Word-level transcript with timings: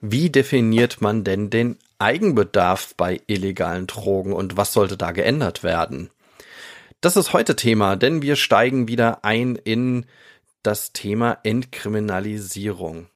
Wie 0.00 0.30
definiert 0.30 1.00
man 1.00 1.24
denn 1.24 1.50
den 1.50 1.76
Eigenbedarf 1.98 2.94
bei 2.96 3.20
illegalen 3.26 3.88
Drogen 3.88 4.32
und 4.32 4.56
was 4.56 4.72
sollte 4.72 4.96
da 4.96 5.10
geändert 5.10 5.64
werden? 5.64 6.10
Das 7.00 7.16
ist 7.16 7.32
heute 7.32 7.56
Thema, 7.56 7.96
denn 7.96 8.22
wir 8.22 8.36
steigen 8.36 8.86
wieder 8.86 9.24
ein 9.24 9.56
in 9.56 10.06
das 10.62 10.92
Thema 10.92 11.38
Entkriminalisierung. 11.42 13.08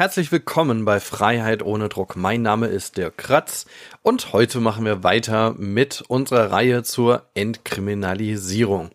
Herzlich 0.00 0.32
willkommen 0.32 0.86
bei 0.86 0.98
Freiheit 0.98 1.62
ohne 1.62 1.90
Druck. 1.90 2.16
Mein 2.16 2.40
Name 2.40 2.68
ist 2.68 2.96
Dirk 2.96 3.18
Kratz 3.18 3.66
und 4.00 4.32
heute 4.32 4.58
machen 4.58 4.86
wir 4.86 5.04
weiter 5.04 5.54
mit 5.58 6.02
unserer 6.08 6.50
Reihe 6.50 6.82
zur 6.82 7.26
Entkriminalisierung. 7.34 8.92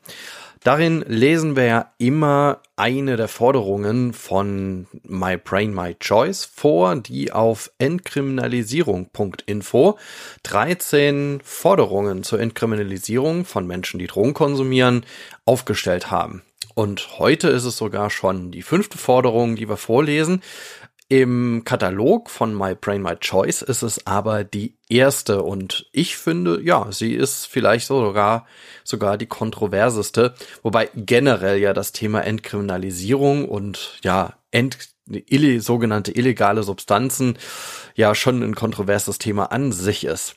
Darin 0.64 1.06
lesen 1.08 1.56
wir 1.56 1.66
ja 1.66 1.92
immer 2.00 2.64
eine 2.76 3.18
der 3.18 3.28
Forderungen 3.28 4.14
von 4.14 4.88
My 5.04 5.38
Brain, 5.38 5.76
My 5.76 5.94
Choice 5.94 6.46
vor, 6.46 6.96
die 6.96 7.32
auf 7.32 7.70
entkriminalisierung.info 7.78 10.00
13 10.42 11.40
Forderungen 11.44 12.24
zur 12.24 12.40
Entkriminalisierung 12.40 13.46
von 13.46 13.68
Menschen, 13.68 14.00
die 14.00 14.08
Drogen 14.08 14.34
konsumieren, 14.34 15.06
aufgestellt 15.46 16.10
haben. 16.10 16.42
Und 16.74 17.20
heute 17.20 17.50
ist 17.50 17.64
es 17.64 17.78
sogar 17.78 18.10
schon 18.10 18.50
die 18.52 18.64
fünfte 18.64 18.98
Forderung, 18.98 19.56
die 19.56 19.70
wir 19.70 19.78
vorlesen. 19.78 20.42
Im 21.08 21.62
Katalog 21.66 22.32
von 22.32 22.58
My 22.58 22.74
Brain, 22.74 23.04
My 23.04 23.16
Choice 23.16 23.62
ist 23.62 23.84
es 23.84 24.08
aber 24.08 24.44
die 24.44 24.76
erste 24.90 25.44
und 25.44 25.88
ich 25.92 26.18
finde, 26.18 26.60
ja, 26.64 26.92
sie 26.92 27.14
ist 27.14 27.46
vielleicht 27.46 27.86
sogar, 27.86 28.48
sogar 28.84 29.16
die 29.20 29.28
kontroverseste, 29.28 30.34
wobei 30.64 30.90
generell 30.96 31.60
ja 31.60 31.74
das 31.74 31.92
Thema 31.92 32.22
Entkriminalisierung 32.22 33.48
und 33.48 34.00
ja, 34.04 34.34
ent, 34.50 34.80
ille, 35.08 35.62
sogenannte 35.62 36.12
illegale 36.12 36.64
Substanzen 36.64 37.38
ja 37.94 38.16
schon 38.16 38.42
ein 38.42 38.56
kontroverses 38.56 39.20
Thema 39.20 39.52
an 39.52 39.72
sich 39.72 40.06
ist. 40.06 40.36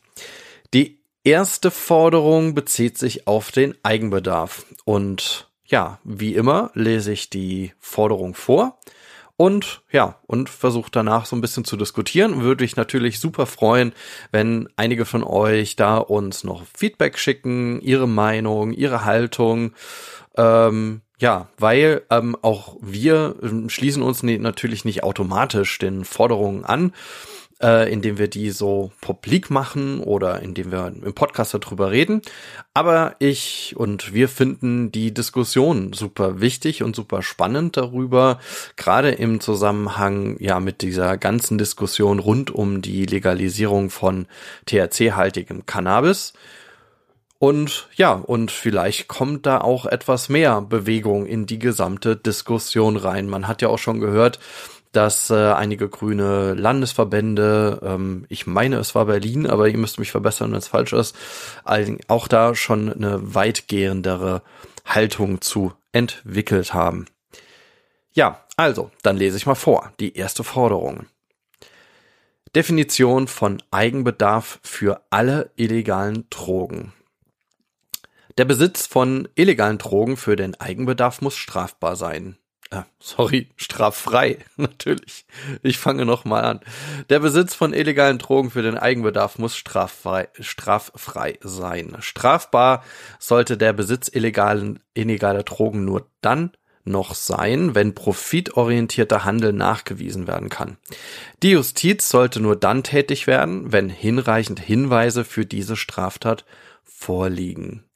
Die 0.74 1.00
erste 1.24 1.70
Forderung 1.70 2.54
bezieht 2.54 2.98
sich 2.98 3.26
auf 3.26 3.52
den 3.52 3.74
Eigenbedarf 3.82 4.66
und 4.84 5.48
ja, 5.64 5.98
wie 6.04 6.34
immer 6.34 6.70
lese 6.74 7.12
ich 7.12 7.30
die 7.30 7.72
Forderung 7.78 8.34
vor 8.34 8.78
und 9.38 9.82
ja, 9.92 10.16
und 10.26 10.50
versucht 10.50 10.96
danach 10.96 11.24
so 11.24 11.36
ein 11.36 11.40
bisschen 11.40 11.64
zu 11.64 11.76
diskutieren. 11.76 12.42
Würde 12.42 12.64
ich 12.64 12.74
natürlich 12.74 13.20
super 13.20 13.46
freuen, 13.46 13.92
wenn 14.32 14.68
einige 14.74 15.04
von 15.04 15.22
euch 15.22 15.76
da 15.76 15.98
uns 15.98 16.42
noch 16.42 16.64
Feedback 16.76 17.18
schicken, 17.18 17.80
ihre 17.80 18.08
Meinung, 18.08 18.72
ihre 18.72 19.04
Haltung. 19.04 19.74
Ähm, 20.36 21.02
ja, 21.20 21.48
weil 21.56 22.02
ähm, 22.10 22.36
auch 22.42 22.78
wir 22.80 23.36
ähm, 23.40 23.68
schließen 23.70 24.02
uns 24.02 24.24
ne, 24.24 24.40
natürlich 24.40 24.84
nicht 24.84 25.04
automatisch 25.04 25.78
den 25.78 26.04
Forderungen 26.04 26.64
an 26.64 26.92
äh, 27.62 27.92
indem 27.92 28.18
wir 28.18 28.28
die 28.28 28.50
so 28.50 28.92
publik 29.00 29.50
machen 29.50 30.00
oder 30.00 30.40
indem 30.40 30.70
wir 30.70 30.86
im 30.86 31.12
Podcast 31.14 31.54
darüber 31.54 31.90
reden. 31.90 32.22
Aber 32.74 33.16
ich 33.18 33.74
und 33.76 34.14
wir 34.14 34.28
finden 34.28 34.92
die 34.92 35.12
Diskussion 35.12 35.92
super 35.92 36.40
wichtig 36.40 36.82
und 36.82 36.94
super 36.94 37.22
spannend 37.22 37.76
darüber, 37.76 38.38
gerade 38.76 39.10
im 39.10 39.40
Zusammenhang 39.40 40.36
ja 40.38 40.60
mit 40.60 40.82
dieser 40.82 41.16
ganzen 41.16 41.58
Diskussion 41.58 42.18
rund 42.18 42.50
um 42.50 42.82
die 42.82 43.06
Legalisierung 43.06 43.90
von 43.90 44.26
THC-haltigem 44.66 45.66
Cannabis. 45.66 46.34
Und 47.40 47.88
ja, 47.94 48.12
und 48.12 48.50
vielleicht 48.50 49.06
kommt 49.06 49.46
da 49.46 49.60
auch 49.60 49.86
etwas 49.86 50.28
mehr 50.28 50.60
Bewegung 50.60 51.24
in 51.24 51.46
die 51.46 51.60
gesamte 51.60 52.16
Diskussion 52.16 52.96
rein. 52.96 53.28
Man 53.28 53.46
hat 53.46 53.62
ja 53.62 53.68
auch 53.68 53.78
schon 53.78 54.00
gehört, 54.00 54.40
dass 54.92 55.30
äh, 55.30 55.52
einige 55.52 55.88
grüne 55.88 56.54
Landesverbände, 56.54 57.80
ähm, 57.82 58.26
ich 58.28 58.46
meine, 58.46 58.76
es 58.76 58.94
war 58.94 59.06
Berlin, 59.06 59.46
aber 59.46 59.68
ihr 59.68 59.78
müsst 59.78 59.98
mich 59.98 60.10
verbessern, 60.10 60.50
wenn 60.50 60.58
es 60.58 60.68
falsch 60.68 60.92
ist, 60.92 61.16
auch 62.08 62.28
da 62.28 62.54
schon 62.54 62.92
eine 62.92 63.34
weitgehendere 63.34 64.42
Haltung 64.84 65.40
zu 65.40 65.72
entwickelt 65.92 66.74
haben. 66.74 67.06
Ja, 68.12 68.44
also, 68.56 68.90
dann 69.02 69.16
lese 69.16 69.36
ich 69.36 69.46
mal 69.46 69.54
vor. 69.54 69.92
Die 70.00 70.16
erste 70.16 70.42
Forderung. 70.42 71.06
Definition 72.56 73.28
von 73.28 73.62
Eigenbedarf 73.70 74.58
für 74.62 75.02
alle 75.10 75.50
illegalen 75.56 76.26
Drogen. 76.30 76.92
Der 78.38 78.44
Besitz 78.44 78.86
von 78.86 79.28
illegalen 79.34 79.78
Drogen 79.78 80.16
für 80.16 80.34
den 80.34 80.54
Eigenbedarf 80.54 81.20
muss 81.20 81.36
strafbar 81.36 81.96
sein. 81.96 82.38
Ah, 82.70 82.84
sorry, 83.00 83.48
straffrei, 83.56 84.38
natürlich. 84.56 85.24
Ich 85.62 85.78
fange 85.78 86.04
nochmal 86.04 86.44
an. 86.44 86.60
Der 87.08 87.18
Besitz 87.20 87.54
von 87.54 87.72
illegalen 87.72 88.18
Drogen 88.18 88.50
für 88.50 88.62
den 88.62 88.76
Eigenbedarf 88.76 89.38
muss 89.38 89.56
straffrei, 89.56 90.28
straffrei 90.38 91.38
sein. 91.40 91.96
Strafbar 92.00 92.84
sollte 93.18 93.56
der 93.56 93.72
Besitz 93.72 94.08
illegalen, 94.08 94.80
illegaler 94.92 95.44
Drogen 95.44 95.86
nur 95.86 96.10
dann 96.20 96.52
noch 96.84 97.14
sein, 97.14 97.74
wenn 97.74 97.94
profitorientierter 97.94 99.24
Handel 99.24 99.52
nachgewiesen 99.52 100.26
werden 100.26 100.48
kann. 100.48 100.76
Die 101.42 101.50
Justiz 101.50 102.08
sollte 102.08 102.40
nur 102.40 102.56
dann 102.56 102.82
tätig 102.82 103.26
werden, 103.26 103.72
wenn 103.72 103.88
hinreichend 103.88 104.60
Hinweise 104.60 105.24
für 105.24 105.46
diese 105.46 105.76
Straftat 105.76 106.44
vorliegen. 106.84 107.87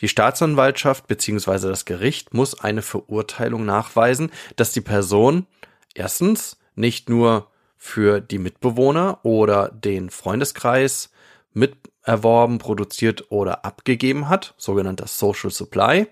Die 0.00 0.08
Staatsanwaltschaft 0.08 1.06
bzw. 1.06 1.68
das 1.68 1.84
Gericht 1.84 2.34
muss 2.34 2.58
eine 2.58 2.82
Verurteilung 2.82 3.64
nachweisen, 3.64 4.30
dass 4.56 4.72
die 4.72 4.80
Person 4.80 5.46
erstens 5.94 6.58
nicht 6.74 7.08
nur 7.08 7.50
für 7.76 8.20
die 8.20 8.38
Mitbewohner 8.38 9.20
oder 9.22 9.70
den 9.70 10.10
Freundeskreis 10.10 11.10
miterworben, 11.52 12.58
produziert 12.58 13.30
oder 13.30 13.64
abgegeben 13.64 14.28
hat, 14.28 14.54
sogenannter 14.58 15.06
Social 15.06 15.50
Supply, 15.50 16.06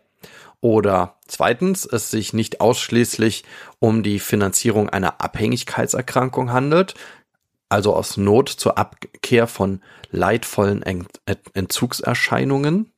oder 0.60 1.18
zweitens 1.26 1.84
es 1.84 2.10
sich 2.10 2.32
nicht 2.32 2.62
ausschließlich 2.62 3.44
um 3.80 4.02
die 4.02 4.18
Finanzierung 4.18 4.88
einer 4.88 5.20
Abhängigkeitserkrankung 5.20 6.52
handelt, 6.52 6.94
also 7.68 7.94
aus 7.94 8.16
Not 8.16 8.48
zur 8.48 8.78
Abkehr 8.78 9.46
von 9.46 9.82
leidvollen 10.10 10.82
Entzugserscheinungen. 11.52 12.93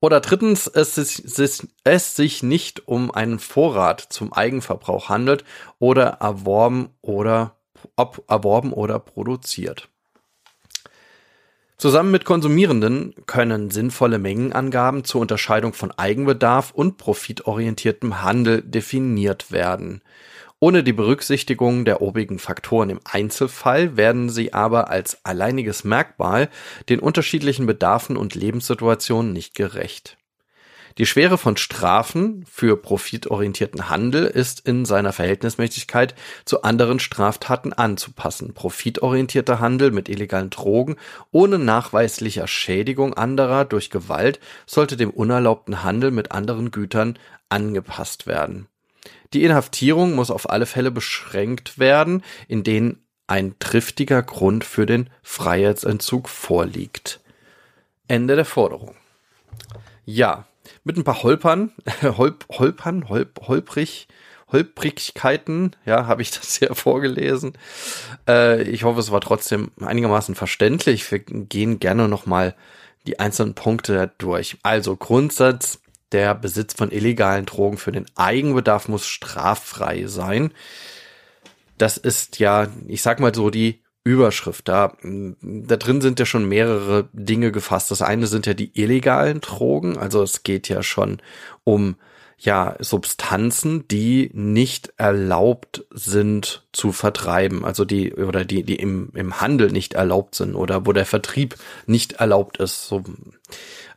Oder 0.00 0.20
drittens, 0.20 0.66
es, 0.66 0.98
ist, 0.98 1.66
es 1.84 2.16
sich 2.16 2.42
nicht 2.42 2.86
um 2.86 3.10
einen 3.10 3.38
Vorrat 3.38 4.00
zum 4.00 4.32
Eigenverbrauch 4.32 5.08
handelt 5.08 5.44
oder 5.78 6.18
erworben 6.20 6.90
oder, 7.00 7.56
ob 7.96 8.22
erworben 8.28 8.72
oder 8.72 8.98
produziert. 8.98 9.88
Zusammen 11.78 12.10
mit 12.10 12.24
Konsumierenden 12.24 13.14
können 13.26 13.70
sinnvolle 13.70 14.18
Mengenangaben 14.18 15.04
zur 15.04 15.20
Unterscheidung 15.20 15.74
von 15.74 15.92
Eigenbedarf 15.92 16.70
und 16.70 16.96
profitorientiertem 16.96 18.22
Handel 18.22 18.62
definiert 18.62 19.52
werden. 19.52 20.00
Ohne 20.58 20.82
die 20.82 20.94
Berücksichtigung 20.94 21.84
der 21.84 22.00
obigen 22.00 22.38
Faktoren 22.38 22.88
im 22.88 23.00
Einzelfall 23.04 23.98
werden 23.98 24.30
sie 24.30 24.54
aber 24.54 24.88
als 24.88 25.22
alleiniges 25.22 25.84
Merkmal 25.84 26.48
den 26.88 26.98
unterschiedlichen 26.98 27.66
Bedarfen 27.66 28.16
und 28.16 28.34
Lebenssituationen 28.34 29.34
nicht 29.34 29.54
gerecht. 29.54 30.16
Die 30.96 31.04
Schwere 31.04 31.36
von 31.36 31.58
Strafen 31.58 32.46
für 32.50 32.78
profitorientierten 32.78 33.90
Handel 33.90 34.24
ist 34.24 34.66
in 34.66 34.86
seiner 34.86 35.12
Verhältnismäßigkeit 35.12 36.14
zu 36.46 36.62
anderen 36.62 37.00
Straftaten 37.00 37.74
anzupassen. 37.74 38.54
Profitorientierter 38.54 39.60
Handel 39.60 39.90
mit 39.90 40.08
illegalen 40.08 40.48
Drogen 40.48 40.96
ohne 41.32 41.58
nachweislicher 41.58 42.46
Schädigung 42.46 43.12
anderer 43.12 43.66
durch 43.66 43.90
Gewalt 43.90 44.40
sollte 44.64 44.96
dem 44.96 45.10
unerlaubten 45.10 45.82
Handel 45.84 46.12
mit 46.12 46.32
anderen 46.32 46.70
Gütern 46.70 47.18
angepasst 47.50 48.26
werden. 48.26 48.66
Die 49.32 49.44
Inhaftierung 49.44 50.14
muss 50.14 50.30
auf 50.30 50.50
alle 50.50 50.66
Fälle 50.66 50.90
beschränkt 50.90 51.78
werden, 51.78 52.22
in 52.48 52.62
denen 52.62 53.02
ein 53.26 53.58
triftiger 53.58 54.22
Grund 54.22 54.64
für 54.64 54.86
den 54.86 55.10
Freiheitsentzug 55.22 56.28
vorliegt. 56.28 57.20
Ende 58.08 58.36
der 58.36 58.44
Forderung. 58.44 58.94
Ja, 60.04 60.46
mit 60.84 60.96
ein 60.96 61.04
paar 61.04 61.22
Holpern, 61.22 61.72
Holp, 62.02 62.46
Holpern, 62.50 63.08
Holp, 63.08 63.40
holprig, 63.48 64.08
Holprigkeiten, 64.52 65.74
ja, 65.84 66.06
habe 66.06 66.22
ich 66.22 66.30
das 66.30 66.56
hier 66.56 66.74
vorgelesen. 66.74 67.54
Äh, 68.28 68.62
ich 68.62 68.84
hoffe, 68.84 69.00
es 69.00 69.10
war 69.10 69.20
trotzdem 69.20 69.72
einigermaßen 69.80 70.34
verständlich. 70.34 71.10
Wir 71.10 71.18
gehen 71.18 71.80
gerne 71.80 72.08
nochmal 72.08 72.54
die 73.06 73.18
einzelnen 73.18 73.54
Punkte 73.54 74.12
durch. 74.18 74.58
Also 74.62 74.96
Grundsatz, 74.96 75.80
der 76.12 76.34
Besitz 76.34 76.74
von 76.74 76.90
illegalen 76.90 77.46
Drogen 77.46 77.78
für 77.78 77.92
den 77.92 78.06
Eigenbedarf 78.14 78.88
muss 78.88 79.06
straffrei 79.06 80.06
sein. 80.06 80.52
das 81.78 81.96
ist 81.98 82.38
ja, 82.38 82.68
ich 82.86 83.02
sag 83.02 83.20
mal 83.20 83.34
so, 83.34 83.50
die 83.50 83.82
Überschrift. 84.06 84.68
Da, 84.68 84.96
da 85.02 85.76
drin 85.76 86.00
sind 86.00 86.20
ja 86.20 86.26
schon 86.26 86.48
mehrere 86.48 87.08
Dinge 87.12 87.50
gefasst. 87.50 87.90
Das 87.90 88.02
eine 88.02 88.28
sind 88.28 88.46
ja 88.46 88.54
die 88.54 88.70
illegalen 88.80 89.40
Drogen. 89.40 89.98
Also 89.98 90.22
es 90.22 90.44
geht 90.44 90.68
ja 90.68 90.84
schon 90.84 91.20
um 91.64 91.96
ja, 92.38 92.76
Substanzen, 92.80 93.88
die 93.88 94.30
nicht 94.34 94.92
erlaubt 94.96 95.86
sind 95.90 96.66
zu 96.72 96.92
vertreiben, 96.92 97.64
also 97.64 97.86
die 97.86 98.12
oder 98.12 98.44
die 98.44 98.62
die 98.62 98.76
im 98.76 99.10
im 99.14 99.40
Handel 99.40 99.72
nicht 99.72 99.94
erlaubt 99.94 100.34
sind 100.34 100.54
oder 100.54 100.84
wo 100.84 100.92
der 100.92 101.06
Vertrieb 101.06 101.56
nicht 101.86 102.12
erlaubt 102.14 102.58
ist. 102.58 102.88
So, 102.88 103.02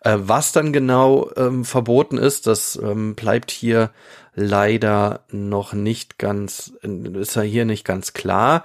äh, 0.02 0.18
was 0.20 0.52
dann 0.52 0.74
genau 0.74 1.30
ähm, 1.36 1.66
verboten 1.66 2.18
ist, 2.18 2.48
das 2.48 2.80
ähm, 2.82 3.16
bleibt 3.16 3.52
hier 3.52 3.92
leider 4.34 5.26
noch 5.32 5.74
nicht 5.74 6.18
ganz, 6.18 6.74
ist 6.82 7.36
ja 7.36 7.42
hier 7.42 7.66
nicht 7.66 7.86
ganz 7.86 8.14
klar. 8.14 8.64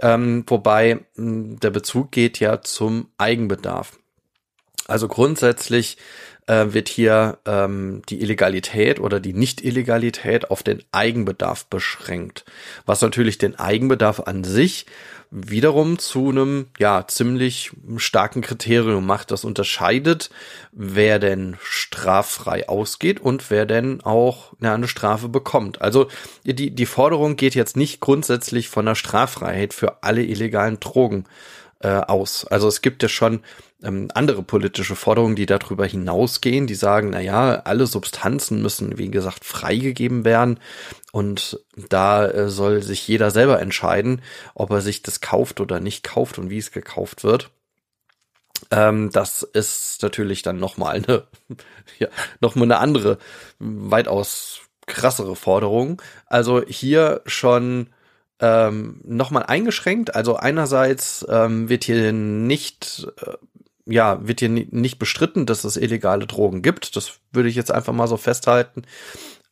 Ähm, 0.00 0.44
wobei 0.46 1.00
der 1.16 1.70
Bezug 1.70 2.12
geht 2.12 2.38
ja 2.38 2.60
zum 2.62 3.08
Eigenbedarf. 3.18 3.98
Also 4.86 5.08
grundsätzlich 5.08 5.98
äh, 6.48 6.72
wird 6.72 6.88
hier 6.88 7.38
ähm, 7.46 8.02
die 8.08 8.20
Illegalität 8.20 8.98
oder 8.98 9.20
die 9.20 9.34
Nicht-Illegalität 9.34 10.50
auf 10.50 10.62
den 10.62 10.82
Eigenbedarf 10.92 11.66
beschränkt, 11.66 12.44
was 12.86 13.02
natürlich 13.02 13.38
den 13.38 13.58
Eigenbedarf 13.58 14.20
an 14.20 14.44
sich 14.44 14.86
wiederum 15.30 15.98
zu 15.98 16.30
einem 16.30 16.68
ja 16.78 17.06
ziemlich 17.06 17.72
starken 17.98 18.40
Kriterium 18.40 19.04
macht, 19.04 19.30
das 19.30 19.44
unterscheidet, 19.44 20.30
wer 20.72 21.18
denn 21.18 21.58
straffrei 21.62 22.66
ausgeht 22.66 23.20
und 23.20 23.50
wer 23.50 23.66
denn 23.66 24.00
auch 24.00 24.54
ja, 24.60 24.74
eine 24.74 24.88
Strafe 24.88 25.28
bekommt. 25.28 25.82
Also 25.82 26.08
die 26.44 26.70
die 26.70 26.86
Forderung 26.86 27.36
geht 27.36 27.54
jetzt 27.54 27.76
nicht 27.76 28.00
grundsätzlich 28.00 28.70
von 28.70 28.86
der 28.86 28.94
Straffreiheit 28.94 29.74
für 29.74 30.02
alle 30.02 30.24
illegalen 30.24 30.80
Drogen 30.80 31.26
äh, 31.80 31.88
aus. 31.88 32.44
Also 32.44 32.68
es 32.68 32.82
gibt 32.82 33.02
ja 33.02 33.08
schon 33.08 33.40
ähm, 33.82 34.08
andere 34.14 34.42
politische 34.42 34.96
Forderungen, 34.96 35.36
die 35.36 35.46
darüber 35.46 35.86
hinausgehen, 35.86 36.66
die 36.66 36.74
sagen, 36.74 37.10
na 37.10 37.20
ja, 37.20 37.60
alle 37.60 37.86
Substanzen 37.86 38.62
müssen, 38.62 38.98
wie 38.98 39.10
gesagt, 39.10 39.44
freigegeben 39.44 40.24
werden 40.24 40.58
und 41.12 41.60
da 41.88 42.26
äh, 42.26 42.48
soll 42.48 42.82
sich 42.82 43.06
jeder 43.06 43.30
selber 43.30 43.60
entscheiden, 43.60 44.22
ob 44.54 44.70
er 44.70 44.80
sich 44.80 45.02
das 45.02 45.20
kauft 45.20 45.60
oder 45.60 45.80
nicht 45.80 46.02
kauft 46.02 46.38
und 46.38 46.50
wie 46.50 46.58
es 46.58 46.72
gekauft 46.72 47.22
wird. 47.24 47.50
Ähm, 48.70 49.10
das 49.12 49.42
ist 49.42 50.02
natürlich 50.02 50.42
dann 50.42 50.58
nochmal 50.58 50.96
eine, 50.96 51.24
ja, 51.98 52.08
nochmal 52.40 52.64
eine 52.64 52.78
andere, 52.78 53.18
weitaus 53.58 54.62
krassere 54.86 55.36
Forderung. 55.36 56.02
Also 56.26 56.62
hier 56.66 57.20
schon 57.26 57.90
ähm, 58.40 59.00
nochmal 59.04 59.44
eingeschränkt. 59.44 60.14
Also 60.14 60.36
einerseits 60.36 61.26
ähm, 61.28 61.68
wird 61.68 61.84
hier 61.84 62.12
nicht 62.12 63.06
äh, 63.24 63.34
ja, 63.88 64.26
wird 64.26 64.40
hier 64.40 64.50
nicht 64.50 64.98
bestritten, 64.98 65.46
dass 65.46 65.64
es 65.64 65.78
illegale 65.78 66.26
Drogen 66.26 66.60
gibt. 66.60 66.94
Das 66.94 67.14
würde 67.32 67.48
ich 67.48 67.54
jetzt 67.56 67.72
einfach 67.72 67.94
mal 67.94 68.06
so 68.06 68.18
festhalten. 68.18 68.82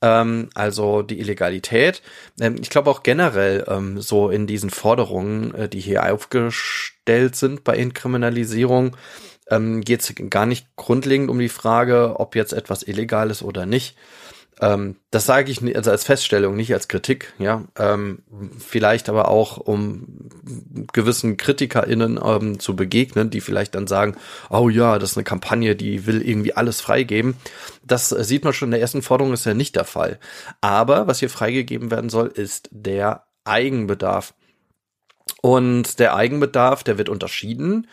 Ähm, 0.03 0.51
also 0.55 1.03
die 1.03 1.19
Illegalität. 1.19 2.03
Ähm, 2.39 2.57
ich 2.61 2.69
glaube 2.69 2.91
auch 2.91 3.03
generell 3.03 3.65
ähm, 3.67 4.01
so 4.01 4.29
in 4.29 4.47
diesen 4.47 4.71
Forderungen, 4.71 5.55
äh, 5.55 5.69
die 5.69 5.81
hier 5.81 6.13
aufgestellt 6.13 7.35
sind 7.35 7.65
bei 7.65 7.77
Inkriminalisierung, 7.77 8.97
ähm, 9.49 9.81
geht 9.81 10.01
es 10.03 10.13
gar 10.29 10.45
nicht 10.45 10.67
grundlegend 10.77 11.31
um 11.31 11.39
die 11.39 11.49
Frage, 11.49 12.21
ob 12.21 12.37
jetzt 12.37 12.53
etwas 12.53 12.83
illegal 12.83 13.31
ist 13.31 13.43
oder 13.43 13.65
nicht, 13.65 13.97
ähm, 14.61 14.97
das 15.11 15.27
sage 15.27 15.51
ich 15.53 15.77
also 15.77 15.91
als 15.91 16.05
Feststellung, 16.05 16.57
nicht 16.57 16.73
als 16.73 16.89
Kritik, 16.89 17.35
ja. 17.39 17.65
Ähm, 17.79 18.23
vielleicht 18.59 19.09
aber 19.11 19.29
auch, 19.29 19.59
um 19.59 20.31
gewissen 20.93 21.37
KritikerInnen 21.37 22.19
ähm, 22.23 22.59
zu 22.59 22.75
begegnen, 22.75 23.29
die 23.29 23.43
vielleicht 23.43 23.75
dann 23.75 23.87
sagen, 23.87 24.17
oh 24.49 24.71
ja, 24.71 24.99
das 24.99 25.13
ist 25.13 25.17
eine 25.19 25.25
Kampagne, 25.25 25.77
die 25.77 26.07
will 26.07 26.27
irgendwie 26.27 26.55
alles 26.55 26.81
freigeben. 26.81 27.37
Das 27.85 28.09
sieht 28.09 28.45
man 28.45 28.55
schon 28.55 28.69
in 28.69 28.73
der 28.73 28.81
ersten 28.81 29.03
Forderung, 29.03 29.35
ist 29.35 29.45
ja 29.45 29.55
nicht 29.55 29.77
der 29.77 29.85
Fall. 29.85 30.19
Aber 30.63 31.07
was 31.07 31.19
hier 31.19 31.31
freigegeben 31.31 31.91
werden 31.91 32.09
soll, 32.09 32.29
ist 32.29 32.69
der 32.73 33.25
Eigenbedarf. 33.45 34.33
Und 35.43 35.99
der 35.99 36.17
Eigenbedarf, 36.17 36.83
der 36.83 36.97
wird 36.97 37.09
unterschieden 37.11 37.89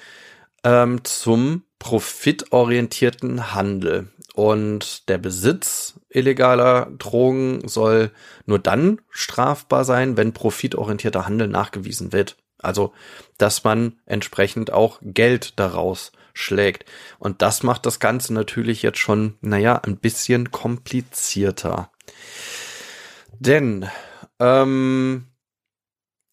ähm, 0.64 1.04
zum 1.04 1.64
profitorientierten 1.84 3.54
Handel. 3.54 4.08
Und 4.36 5.10
der 5.10 5.18
Besitz 5.18 6.00
illegaler 6.08 6.90
Drogen 6.98 7.68
soll 7.68 8.12
nur 8.46 8.58
dann 8.58 9.02
strafbar 9.10 9.84
sein, 9.84 10.16
wenn 10.16 10.32
profitorientierter 10.32 11.26
Handel 11.26 11.50
nachgewiesen 11.50 12.14
wird. 12.14 12.38
Also, 12.58 12.94
dass 13.38 13.66
man 13.66 14.00
entsprechend 14.06 14.72
auch 14.72 15.00
Geld 15.02 15.60
daraus 15.60 16.14
schlägt. 16.34 16.90
Und 17.20 17.42
das 17.42 17.64
macht 17.64 17.86
das 17.86 18.00
Ganze 18.00 18.34
natürlich 18.34 18.82
jetzt 18.82 19.00
schon, 19.00 19.36
naja, 19.42 19.76
ein 19.76 19.98
bisschen 19.98 20.52
komplizierter. 20.52 21.92
Denn, 23.40 23.90
ähm, 24.40 25.28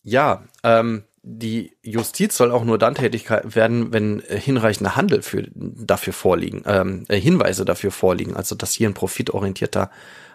ja, 0.05 0.45
ähm, 0.63 1.03
die 1.23 1.77
Justiz 1.83 2.37
soll 2.37 2.51
auch 2.51 2.65
nur 2.65 2.79
dann 2.79 2.95
tätig 2.95 3.29
werden, 3.31 3.93
wenn 3.93 4.21
äh, 4.21 4.39
hinreichende 4.39 4.97
Handel 4.97 5.23
für, 5.23 5.49
dafür 5.55 6.13
vorliegen, 6.13 6.63
ähm, 6.67 7.05
äh, 7.09 7.21
Hinweise 7.21 7.65
dafür 7.65 7.91
vorliegen, 7.91 8.37
also 8.37 8.55
dass 8.55 8.73
hier 8.73 8.89
ein 8.89 8.95
profitorientierter 8.95 9.91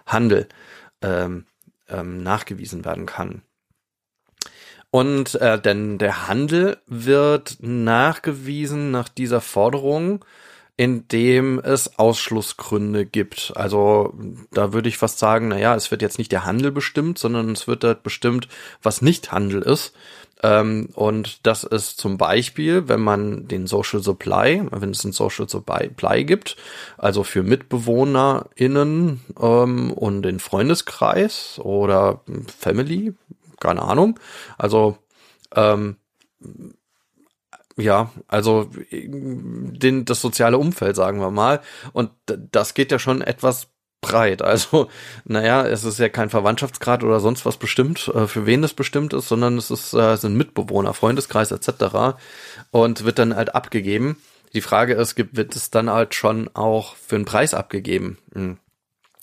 Handel 0.05 0.47
ähm, 1.01 1.45
ähm, 1.89 2.21
nachgewiesen 2.21 2.85
werden 2.85 3.05
kann. 3.05 3.41
Und 4.91 5.35
äh, 5.35 5.59
denn 5.59 5.97
der 5.97 6.27
Handel 6.27 6.77
wird 6.87 7.57
nachgewiesen 7.59 8.91
nach 8.91 9.09
dieser 9.09 9.41
Forderung, 9.41 10.23
indem 10.77 11.59
es 11.59 11.97
Ausschlussgründe 11.97 13.05
gibt. 13.05 13.53
Also 13.55 14.13
da 14.51 14.73
würde 14.73 14.89
ich 14.89 14.97
fast 14.97 15.19
sagen, 15.19 15.49
na 15.49 15.57
ja, 15.57 15.75
es 15.75 15.89
wird 15.89 16.01
jetzt 16.01 16.17
nicht 16.17 16.31
der 16.31 16.45
Handel 16.45 16.71
bestimmt, 16.71 17.17
sondern 17.17 17.51
es 17.51 17.67
wird 17.67 17.83
dort 17.83 18.03
bestimmt, 18.03 18.47
was 18.81 19.01
nicht 19.01 19.31
Handel 19.31 19.61
ist. 19.61 19.93
Ähm, 20.43 20.89
und 20.93 21.45
das 21.47 21.63
ist 21.63 21.97
zum 21.97 22.17
Beispiel, 22.17 22.87
wenn 22.87 23.01
man 23.01 23.47
den 23.47 23.67
Social 23.67 24.01
Supply, 24.01 24.63
wenn 24.71 24.89
es 24.91 25.03
ein 25.03 25.13
Social 25.13 25.47
Supply 25.47 26.25
gibt, 26.25 26.57
also 26.97 27.23
für 27.23 27.43
MitbewohnerInnen 27.43 29.21
ähm, 29.39 29.91
und 29.91 30.21
den 30.23 30.39
Freundeskreis 30.39 31.59
oder 31.59 32.21
Family, 32.59 33.13
keine 33.59 33.83
Ahnung. 33.83 34.19
Also 34.57 34.97
ähm, 35.55 35.95
ja, 37.77 38.11
also 38.27 38.69
den, 38.91 40.05
das 40.05 40.21
soziale 40.21 40.57
Umfeld, 40.57 40.95
sagen 40.95 41.19
wir 41.19 41.31
mal. 41.31 41.61
Und 41.91 42.11
das 42.25 42.73
geht 42.73 42.91
ja 42.91 42.99
schon 42.99 43.21
etwas 43.21 43.67
breit. 44.05 44.41
Also, 44.41 44.89
naja, 45.25 45.65
es 45.65 45.83
ist 45.83 45.99
ja 45.99 46.09
kein 46.09 46.29
Verwandtschaftsgrad 46.29 47.03
oder 47.03 47.19
sonst 47.19 47.45
was 47.45 47.57
bestimmt, 47.57 48.07
äh, 48.13 48.27
für 48.27 48.45
wen 48.45 48.61
das 48.61 48.73
bestimmt 48.73 49.13
ist, 49.13 49.27
sondern 49.27 49.57
es 49.57 49.71
ist, 49.71 49.93
äh, 49.93 50.15
sind 50.15 50.35
Mitbewohner, 50.37 50.93
Freundeskreis 50.93 51.51
etc. 51.51 52.17
und 52.71 53.05
wird 53.05 53.19
dann 53.19 53.35
halt 53.35 53.55
abgegeben. 53.55 54.17
Die 54.53 54.61
Frage 54.61 54.93
ist, 54.93 55.15
gibt, 55.15 55.35
wird 55.35 55.55
es 55.55 55.71
dann 55.71 55.89
halt 55.89 56.15
schon 56.15 56.49
auch 56.53 56.95
für 56.95 57.15
einen 57.15 57.25
Preis 57.25 57.53
abgegeben? 57.53 58.17
Hm. 58.33 58.57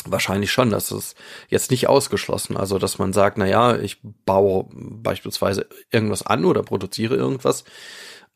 Wahrscheinlich 0.05 0.51
schon, 0.51 0.71
das 0.71 0.91
ist 0.91 1.17
jetzt 1.49 1.71
nicht 1.71 1.89
ausgeschlossen. 1.89 2.57
Also, 2.57 2.81
dass 2.81 2.99
man 2.99 3.13
sagt, 3.13 3.39
na 3.39 3.47
ja, 3.47 3.77
ich 3.77 3.99
baue 4.03 4.67
beispielsweise 4.75 5.69
irgendwas 5.93 6.27
an 6.27 6.45
oder 6.45 6.65
produziere 6.65 7.15
irgendwas 7.15 7.63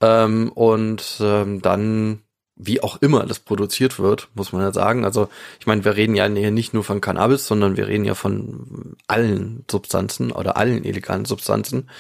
ähm, 0.01 0.53
und 0.53 1.19
ähm, 1.21 1.61
dann 1.63 2.23
wie 2.57 2.83
auch 2.83 2.97
immer 3.03 3.27
das 3.27 3.39
produziert 3.39 3.99
wird, 3.99 4.29
muss 4.35 4.53
man 4.53 4.63
ja 4.63 4.73
sagen. 4.73 5.05
Also 5.05 5.29
ich 5.61 5.67
meine, 5.67 5.85
wir 5.85 5.95
reden 5.95 6.17
ja 6.17 6.29
nicht 6.29 6.73
nur 6.73 6.85
von 6.85 7.03
Cannabis, 7.03 7.47
sondern 7.47 7.77
wir 7.77 7.87
reden 7.87 8.07
ja 8.07 8.15
von 8.15 8.97
allen 9.07 9.65
Substanzen 9.71 10.33
oder 10.33 10.57
allen 10.57 10.85
illegalen 10.85 11.27
Substanzen. 11.27 11.91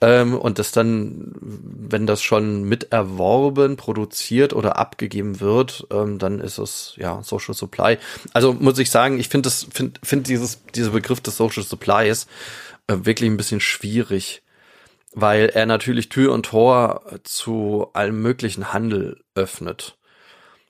Ähm, 0.00 0.38
und 0.38 0.58
das 0.58 0.72
dann, 0.72 1.32
wenn 1.40 2.06
das 2.06 2.22
schon 2.22 2.64
mit 2.64 2.92
erworben, 2.92 3.76
produziert 3.76 4.54
oder 4.54 4.78
abgegeben 4.78 5.40
wird, 5.40 5.86
ähm, 5.90 6.18
dann 6.18 6.40
ist 6.40 6.58
es 6.58 6.94
ja 6.96 7.22
Social 7.22 7.54
Supply. 7.54 7.98
Also 8.32 8.54
muss 8.54 8.78
ich 8.78 8.90
sagen, 8.90 9.20
ich 9.20 9.28
finde 9.28 9.48
das, 9.48 9.66
finde 9.70 10.00
find 10.02 10.28
dieses, 10.28 10.64
dieser 10.74 10.90
Begriff 10.90 11.20
des 11.20 11.36
Social 11.36 11.62
Supplies 11.62 12.26
äh, 12.86 12.96
wirklich 13.02 13.28
ein 13.30 13.36
bisschen 13.36 13.60
schwierig 13.60 14.43
weil 15.14 15.50
er 15.50 15.66
natürlich 15.66 16.08
Tür 16.08 16.32
und 16.32 16.46
Tor 16.46 17.02
zu 17.22 17.88
allem 17.92 18.20
möglichen 18.20 18.72
Handel 18.72 19.22
öffnet. 19.34 19.96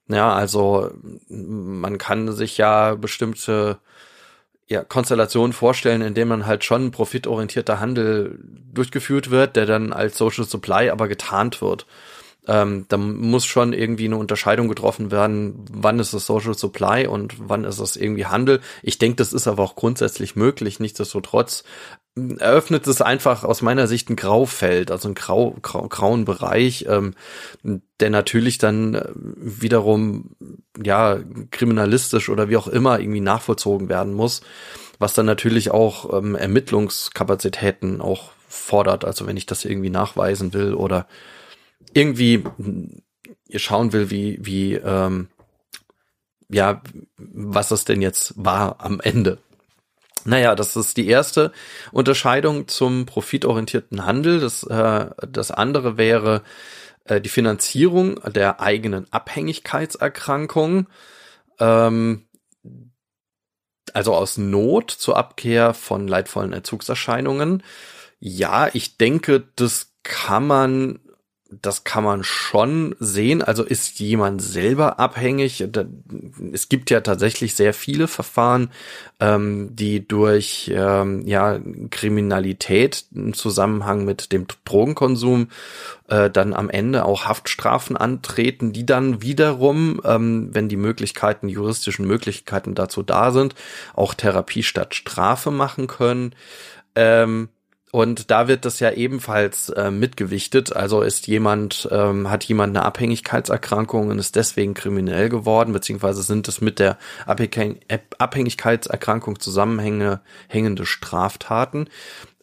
Ja, 0.09 0.35
also 0.35 0.91
man 1.29 1.97
kann 1.99 2.31
sich 2.33 2.59
ja 2.59 2.95
bestimmte 2.95 3.79
ja, 4.67 4.83
Konstellationen 4.85 5.53
vorstellen, 5.53 6.03
in 6.03 6.15
denen 6.15 6.29
man 6.29 6.47
halt 6.47 6.65
schon 6.65 6.91
profitorientierter 6.91 7.81
Handel 7.81 8.39
durchgeführt 8.73 9.31
wird, 9.31 9.57
der 9.57 9.67
dann 9.67 9.93
als 9.93 10.19
Social 10.19 10.45
Supply 10.45 10.91
aber 10.91 11.09
getarnt 11.09 11.61
wird. 11.61 11.87
Ähm, 12.47 12.85
da 12.89 12.99
muss 12.99 13.47
schon 13.47 13.73
irgendwie 13.73 14.05
eine 14.05 14.19
Unterscheidung 14.19 14.69
getroffen 14.69 15.11
werden, 15.11 15.65
wann 15.71 15.99
ist 15.99 16.13
es 16.13 16.27
Social 16.27 16.55
Supply 16.55 17.07
und 17.07 17.37
wann 17.39 17.65
ist 17.65 17.79
es 17.79 17.97
irgendwie 17.97 18.27
Handel. 18.27 18.61
Ich 18.83 18.99
denke, 18.99 19.17
das 19.17 19.33
ist 19.33 19.49
aber 19.49 19.63
auch 19.63 19.77
grundsätzlich 19.77 20.37
möglich. 20.37 20.81
Nichtsdestotrotz 20.81 21.65
eröffnet 22.16 22.87
es 22.87 23.02
einfach 23.02 23.42
aus 23.42 23.61
meiner 23.61 23.88
Sicht 23.88 24.09
ein 24.09 24.16
Graufeld, 24.16 24.92
also 24.92 25.09
ein 25.09 25.14
grau, 25.14 25.56
grau, 25.62 25.88
grauen 25.88 26.25
Bereich, 26.25 26.87
ähm, 26.88 27.14
der 27.99 28.11
natürlich 28.11 28.59
dann 28.59 28.94
äh, 28.94 29.09
wiederum 29.14 30.37
ja 30.83 31.18
kriminalistisch 31.50 32.28
oder 32.28 32.49
wie 32.49 32.56
auch 32.56 32.68
immer 32.68 33.00
irgendwie 33.00 33.21
nachvollzogen 33.21 33.88
werden 33.88 34.14
muss, 34.14 34.42
was 35.00 35.14
dann 35.14 35.26
natürlich 35.26 35.73
auch 35.73 36.16
ähm, 36.16 36.37
Ermittlungskapazitäten 36.37 38.00
auch 38.00 38.30
fordert. 38.49 39.04
Also 39.04 39.26
wenn 39.26 39.37
ich 39.37 39.47
das 39.47 39.64
irgendwie 39.64 39.90
nachweisen 39.90 40.54
will 40.54 40.75
oder 40.75 41.09
irgendwie 41.94 42.44
ihr 43.49 43.59
schauen 43.59 43.92
will, 43.92 44.11
wie 44.11 44.38
wie 44.40 44.75
ähm, 44.75 45.28
ja 46.49 46.80
was 47.16 47.73
es 47.73 47.85
denn 47.85 48.02
jetzt 48.02 48.35
war 48.37 48.76
am 48.80 49.00
Ende. 49.00 49.38
Naja, 50.25 50.54
das 50.54 50.76
ist 50.76 50.97
die 50.97 51.07
erste 51.09 51.52
Unterscheidung 51.93 52.66
zum 52.69 53.07
profitorientierten 53.07 54.07
Handel. 54.07 54.40
Das, 54.40 54.62
äh, 54.62 55.07
das 55.28 55.50
andere 55.50 55.97
wäre 55.97 56.43
äh, 57.04 57.21
die 57.21 57.28
Finanzierung 57.28 58.21
der 58.33 58.61
eigenen 58.61 59.07
Abhängigkeitserkrankung. 59.12 60.87
Ähm, 61.61 62.26
also 63.93 64.14
aus 64.14 64.38
Not 64.38 64.90
zur 64.90 65.16
Abkehr 65.16 65.75
von 65.75 66.09
leidvollen 66.09 66.52
Entzugserscheinungen. 66.52 67.62
Ja, 68.19 68.69
ich 68.73 68.97
denke, 68.97 69.45
das 69.57 69.93
kann 70.02 70.47
man 70.47 71.00
das 71.62 71.84
kann 71.84 72.04
man 72.04 72.25
schon 72.25 72.94
sehen. 72.99 73.42
Also 73.42 73.62
ist 73.62 73.99
jemand 74.00 74.42
selber 74.42 74.99
abhängig? 74.99 75.66
Es 76.52 76.68
gibt 76.68 76.90
ja 76.90 77.00
tatsächlich 77.00 77.54
sehr 77.54 77.75
viele 77.75 78.08
Verfahren, 78.08 78.70
ähm, 79.20 79.75
die 79.75 80.06
durch 80.06 80.70
ähm, 80.75 81.26
ja 81.26 81.61
Kriminalität 81.90 83.04
im 83.14 83.34
Zusammenhang 83.34 84.04
mit 84.04 84.32
dem 84.32 84.46
Drogenkonsum 84.64 85.49
äh, 86.08 86.30
dann 86.30 86.54
am 86.54 86.70
Ende 86.70 87.04
auch 87.04 87.25
Haftstrafen 87.25 87.96
antreten, 87.96 88.73
die 88.73 88.87
dann 88.87 89.23
wiederum, 89.23 90.00
ähm, 90.04 90.50
wenn 90.52 90.68
die 90.68 90.76
Möglichkeiten, 90.76 91.49
juristischen 91.49 92.06
Möglichkeiten 92.06 92.75
dazu 92.75 93.02
da 93.02 93.30
sind, 93.30 93.54
auch 93.94 94.14
Therapie 94.14 94.62
statt 94.62 94.94
Strafe 94.94 95.50
machen 95.50 95.87
können. 95.87 96.34
Ähm, 96.94 97.49
und 97.95 98.33
da 98.33 98.49
wird 98.49 98.65
das 98.65 98.81
ja 98.81 98.91
ebenfalls 98.91 99.69
äh, 99.69 99.93
mitgewichtet. 99.93 100.75
Also 100.75 101.03
ist 101.03 101.29
jemand, 101.29 101.89
ähm, 101.93 102.29
hat 102.29 102.43
jemand 102.43 102.77
eine 102.77 102.85
Abhängigkeitserkrankung 102.85 104.09
und 104.09 104.19
ist 104.19 104.35
deswegen 104.35 104.75
kriminell 104.75 105.29
geworden, 105.29 105.73
beziehungsweise 105.73 106.23
sind 106.23 106.49
es 106.49 106.61
mit 106.61 106.81
der 106.81 106.99
Abhängigkeitserkrankung 107.25 109.39
zusammenhängende 109.39 110.87
Straftaten. 110.87 111.89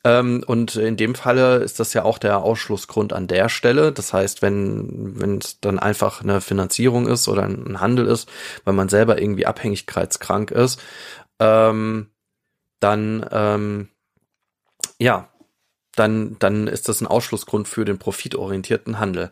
Ähm, 0.05 0.41
und 0.47 0.77
in 0.77 0.95
dem 0.95 1.15
Falle 1.15 1.57
ist 1.57 1.81
das 1.81 1.93
ja 1.93 2.03
auch 2.03 2.17
der 2.17 2.37
Ausschlussgrund 2.37 3.11
an 3.11 3.27
der 3.27 3.49
Stelle. 3.49 3.91
Das 3.91 4.13
heißt, 4.13 4.41
wenn 4.41 5.39
es 5.41 5.59
dann 5.59 5.79
einfach 5.79 6.23
eine 6.23 6.39
Finanzierung 6.39 7.07
ist 7.07 7.27
oder 7.27 7.43
ein 7.43 7.81
Handel 7.81 8.07
ist, 8.07 8.29
weil 8.63 8.73
man 8.73 8.87
selber 8.87 9.21
irgendwie 9.21 9.45
abhängigkeitskrank 9.45 10.51
ist, 10.51 10.81
ähm, 11.41 12.09
dann 12.79 13.25
ähm, 13.33 13.89
ja, 14.97 15.27
dann, 15.95 16.37
dann 16.39 16.67
ist 16.67 16.89
das 16.89 17.01
ein 17.01 17.07
Ausschlussgrund 17.07 17.67
für 17.67 17.85
den 17.85 17.99
profitorientierten 17.99 18.99
Handel. 18.99 19.31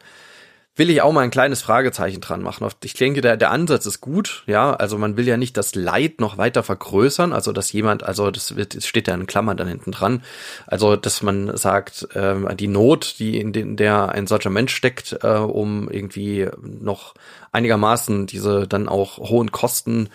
Will 0.79 0.89
ich 0.89 1.01
auch 1.01 1.12
mal 1.12 1.25
ein 1.25 1.29
kleines 1.29 1.62
Fragezeichen 1.62 2.21
dran 2.21 2.41
machen. 2.41 2.65
Ich 2.86 2.93
denke, 2.93 3.19
der, 3.19 3.36
der 3.36 3.51
Ansatz 3.51 3.86
ist 3.86 4.00
gut, 4.00 4.43
ja. 4.48 4.74
Also 4.74 4.98
man 4.98 5.17
will 5.17 5.27
ja 5.27 5.36
nicht 5.36 5.57
das 5.57 5.75
Leid 5.75 6.21
noch 6.21 6.38
weiter 6.38 6.63
vergrößern, 6.63 7.33
also 7.33 7.51
dass 7.51 7.74
jemand, 7.74 8.03
also 8.03 8.31
das 8.31 8.55
wird, 8.55 8.81
steht 8.81 9.09
ja 9.09 9.13
in 9.13 9.27
Klammern 9.27 9.57
dann 9.57 9.67
hinten 9.67 9.91
dran. 9.91 10.24
Also, 10.67 10.95
dass 10.95 11.21
man 11.21 11.57
sagt, 11.57 12.07
äh, 12.15 12.55
die 12.55 12.69
Not, 12.69 13.15
die 13.19 13.41
in, 13.41 13.51
den, 13.51 13.75
der 13.75 14.13
ein 14.13 14.25
solcher 14.25 14.51
Mensch 14.51 14.74
steckt, 14.74 15.19
äh, 15.21 15.27
um 15.27 15.89
irgendwie 15.91 16.48
noch 16.63 17.13
einigermaßen 17.51 18.25
diese 18.25 18.65
dann 18.65 18.88
auch 18.88 19.17
hohen 19.17 19.51
Kosten 19.51 20.07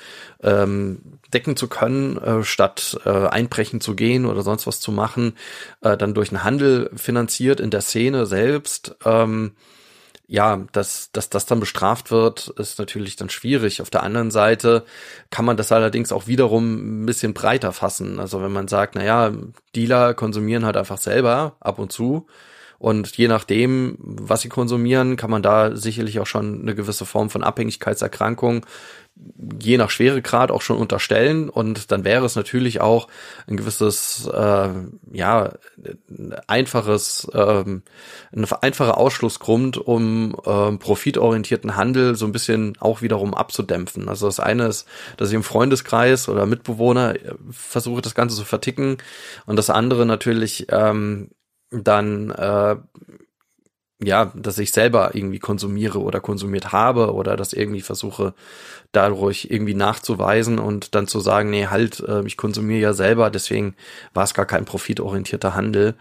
ähm, 0.43 0.99
decken 1.35 1.57
zu 1.57 1.69
können, 1.69 2.17
äh, 2.17 2.43
statt 2.43 2.99
äh, 3.05 3.11
einbrechen 3.11 3.83
zu 3.83 3.95
gehen 3.95 4.25
oder 4.25 4.41
sonst 4.41 4.67
was 4.67 4.81
zu 4.81 4.93
machen, 4.93 5.35
äh, 5.83 5.99
dann 5.99 6.15
durch 6.15 6.31
einen 6.31 6.43
Handel 6.43 6.91
finanziert 6.97 7.61
in 7.61 7.69
der 7.69 7.83
Szene 7.83 8.25
selbst. 8.25 8.97
Ähm, 9.05 9.53
ja, 10.27 10.65
dass, 10.73 11.13
dass 11.13 11.29
das 11.29 11.47
dann 11.47 11.61
bestraft 11.61 12.11
wird, 12.11 12.49
ist 12.49 12.79
natürlich 12.79 13.17
dann 13.17 13.29
schwierig. 13.29 13.83
Auf 13.83 13.91
der 13.91 14.03
anderen 14.03 14.31
Seite 14.31 14.85
kann 15.31 15.45
man 15.45 15.57
das 15.57 15.71
allerdings 15.71 16.13
auch 16.13 16.27
wiederum 16.27 17.03
ein 17.03 17.07
bisschen 17.07 17.35
breiter 17.35 17.73
fassen. 17.73 18.19
Also 18.19 18.43
wenn 18.43 18.53
man 18.53 18.69
sagt, 18.69 18.95
na 18.95 19.05
ja, 19.05 19.33
Dealer 19.77 20.15
konsumieren 20.15 20.65
halt 20.65 20.77
einfach 20.77 20.99
selber 20.99 21.57
ab 21.61 21.79
und 21.79 21.93
zu 21.93 22.27
und 22.79 23.17
je 23.17 23.29
nachdem, 23.29 23.97
was 23.99 24.43
sie 24.43 24.49
konsumieren, 24.49 25.17
kann 25.17 25.31
man 25.31 25.43
da 25.43 25.77
sicherlich 25.77 26.21
auch 26.21 26.27
schon 26.27 26.63
eine 26.63 26.75
gewisse 26.75 27.07
Form 27.07 27.31
von 27.31 27.43
Abhängigkeitserkrankung 27.43 28.67
je 29.63 29.79
nach 29.79 29.91
Schweregrad 29.91 30.51
auch 30.51 30.63
schon 30.63 30.77
unterstellen. 30.77 31.49
Und 31.49 31.93
dann 31.93 32.05
wäre 32.05 32.27
es 32.27 32.35
natürlich 32.35 32.81
auch 32.81 33.07
ein 33.47 33.57
gewisses 33.57 34.27
äh, 34.27 34.69
ja 35.13 35.53
einfaches 36.49 37.29
ähm, 37.33 37.83
ein 38.33 38.47
einfacher 38.61 38.99
Ausschlussgrund 38.99 39.79
um 39.79 40.37
ähm, 40.45 40.79
profitorientierten 40.79 41.77
Handel 41.77 42.17
so 42.17 42.27
ein 42.27 42.33
bisschen 42.33 42.77
auch 42.81 43.03
wiederum 43.03 43.35
abzudämpfen. 43.35 44.09
Also 44.09 44.27
das 44.27 44.41
eine 44.41 44.67
ist 44.67 44.89
dass 45.17 45.29
ich 45.29 45.35
im 45.35 45.45
Freundeskreis 45.45 46.29
oder 46.29 46.47
Mitbewohner 46.47 47.15
versuche 47.51 48.03
das 48.03 48.15
Ganze 48.15 48.37
zu 48.37 48.45
verticken. 48.45 48.99
Und 49.47 49.57
das 49.57 49.71
andere 49.71 50.07
natürlich 50.07 50.67
ähm, 50.71 51.31
dann 51.83 52.31
äh, 52.31 52.77
ja, 54.03 54.33
dass 54.35 54.59
ich 54.59 54.73
selber 54.73 55.15
irgendwie 55.15 55.39
konsumiere 55.39 56.01
oder 56.01 56.21
konsumiert 56.21 56.73
habe 56.73 57.15
oder 57.15 57.37
das 57.37 57.53
irgendwie 57.53 57.81
versuche 57.81 58.35
dadurch 58.93 59.49
irgendwie 59.51 59.75
nachzuweisen 59.75 60.59
und 60.59 60.95
dann 60.95 61.07
zu 61.07 61.21
sagen, 61.21 61.51
nee, 61.51 61.67
halt, 61.67 62.01
äh, 62.01 62.23
ich 62.27 62.37
konsumiere 62.37 62.81
ja 62.81 62.93
selber, 62.93 63.31
deswegen 63.31 63.77
war 64.13 64.25
es 64.25 64.35
gar 64.35 64.47
kein 64.47 64.65
profitorientierter 64.65 65.55
Handel. 65.55 65.95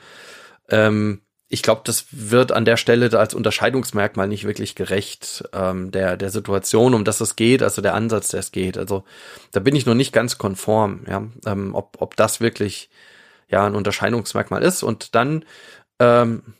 Ähm, 0.69 1.21
ich 1.49 1.61
glaube, 1.61 1.81
das 1.85 2.07
wird 2.11 2.51
an 2.51 2.65
der 2.65 2.77
Stelle 2.77 3.17
als 3.17 3.35
Unterscheidungsmerkmal 3.35 4.27
nicht 4.27 4.45
wirklich 4.45 4.75
gerecht 4.75 5.43
ähm, 5.53 5.91
der 5.91 6.17
der 6.17 6.31
Situation, 6.31 6.95
um 6.95 7.05
das 7.05 7.21
es 7.21 7.35
geht, 7.35 7.61
also 7.61 7.81
der 7.81 7.93
Ansatz, 7.93 8.29
der 8.29 8.39
es 8.39 8.51
geht. 8.51 8.77
Also 8.77 9.03
da 9.51 9.59
bin 9.59 9.75
ich 9.75 9.85
noch 9.85 9.93
nicht 9.93 10.13
ganz 10.13 10.37
konform, 10.39 11.01
ja, 11.07 11.27
ähm, 11.45 11.75
ob 11.75 11.97
ob 11.99 12.15
das 12.15 12.41
wirklich 12.41 12.89
ja 13.47 13.65
ein 13.65 13.75
Unterscheidungsmerkmal 13.75 14.63
ist. 14.63 14.83
Und 14.83 15.15
dann 15.15 15.45
ähm, 15.99 16.55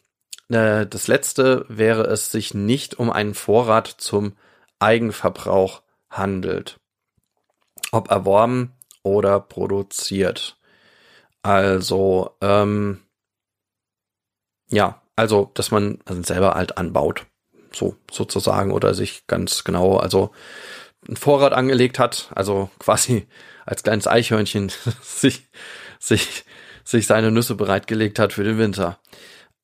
äh, 0.49 0.85
das 0.85 1.07
letzte 1.07 1.65
wäre 1.67 2.03
es, 2.03 2.31
sich 2.31 2.53
nicht 2.53 2.99
um 2.99 3.11
einen 3.11 3.33
Vorrat 3.33 3.87
zum 3.87 4.35
Eigenverbrauch 4.79 5.81
handelt. 6.09 6.77
Ob 7.91 8.09
erworben 8.09 8.73
oder 9.03 9.39
produziert. 9.39 10.57
Also, 11.41 12.35
ähm, 12.41 13.01
ja, 14.69 15.01
also, 15.15 15.51
dass 15.53 15.71
man 15.71 15.99
also 16.05 16.23
selber 16.23 16.53
halt 16.53 16.77
anbaut. 16.77 17.25
So, 17.73 17.95
sozusagen, 18.11 18.71
oder 18.71 18.93
sich 18.93 19.25
ganz 19.27 19.63
genau, 19.63 19.97
also 19.97 20.31
einen 21.07 21.17
Vorrat 21.17 21.53
angelegt 21.53 21.99
hat, 21.99 22.31
also 22.35 22.69
quasi 22.79 23.27
als 23.65 23.83
kleines 23.83 24.07
Eichhörnchen 24.07 24.71
sich, 25.01 25.47
sich, 25.99 26.45
sich 26.83 27.07
seine 27.07 27.31
Nüsse 27.31 27.55
bereitgelegt 27.55 28.19
hat 28.19 28.33
für 28.33 28.43
den 28.43 28.57
Winter. 28.57 28.99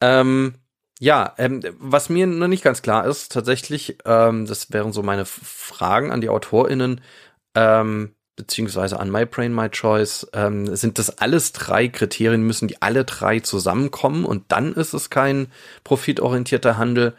Ähm, 0.02 0.56
ja, 1.00 1.34
ähm, 1.38 1.62
was 1.80 2.10
mir 2.10 2.28
noch 2.28 2.48
nicht 2.48 2.64
ganz 2.64 2.82
klar 2.82 3.06
ist, 3.06 3.32
tatsächlich, 3.32 3.98
ähm, 4.06 4.46
das 4.46 4.72
wären 4.74 4.92
so 4.92 5.02
meine 5.02 5.26
Fragen 5.26 6.12
an 6.12 6.22
die 6.22 6.30
AutorInnen, 6.30 7.02
ähm, 7.56 8.16
beziehungsweise 8.36 9.00
an 9.00 9.12
My 9.12 9.26
Brain, 9.26 9.54
My 9.54 9.70
Choice, 9.70 10.28
ähm, 10.34 10.76
sind 10.76 11.00
das 11.00 11.18
alles 11.20 11.52
drei 11.54 11.88
Kriterien, 11.88 12.44
müssen 12.44 12.68
die 12.68 12.82
alle 12.82 13.06
drei 13.06 13.40
zusammenkommen 13.40 14.26
und 14.26 14.52
dann 14.52 14.74
ist 14.74 14.94
es 14.94 15.10
kein 15.10 15.48
profitorientierter 15.84 16.78
Handel 16.78 17.16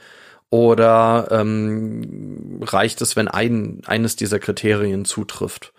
oder 0.51 1.29
ähm, 1.31 2.61
reicht 2.63 3.01
es, 3.03 3.17
wenn 3.17 3.29
ein, 3.29 3.83
eines 3.87 4.17
dieser 4.17 4.39
Kriterien 4.39 5.05
zutrifft? 5.05 5.73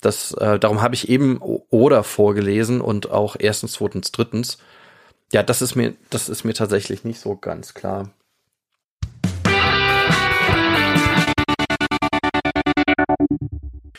Das, 0.00 0.32
äh, 0.34 0.60
darum 0.60 0.80
habe 0.80 0.94
ich 0.94 1.08
eben 1.08 1.38
oder 1.38 2.04
vorgelesen 2.04 2.80
und 2.80 3.10
auch 3.10 3.36
erstens, 3.38 3.72
zweitens, 3.72 4.12
drittens. 4.12 4.58
Ja, 5.32 5.42
das 5.42 5.60
ist 5.60 5.74
mir, 5.74 5.94
das 6.10 6.28
ist 6.28 6.44
mir 6.44 6.54
tatsächlich 6.54 7.04
nicht 7.04 7.20
so 7.20 7.36
ganz 7.36 7.74
klar. 7.74 8.10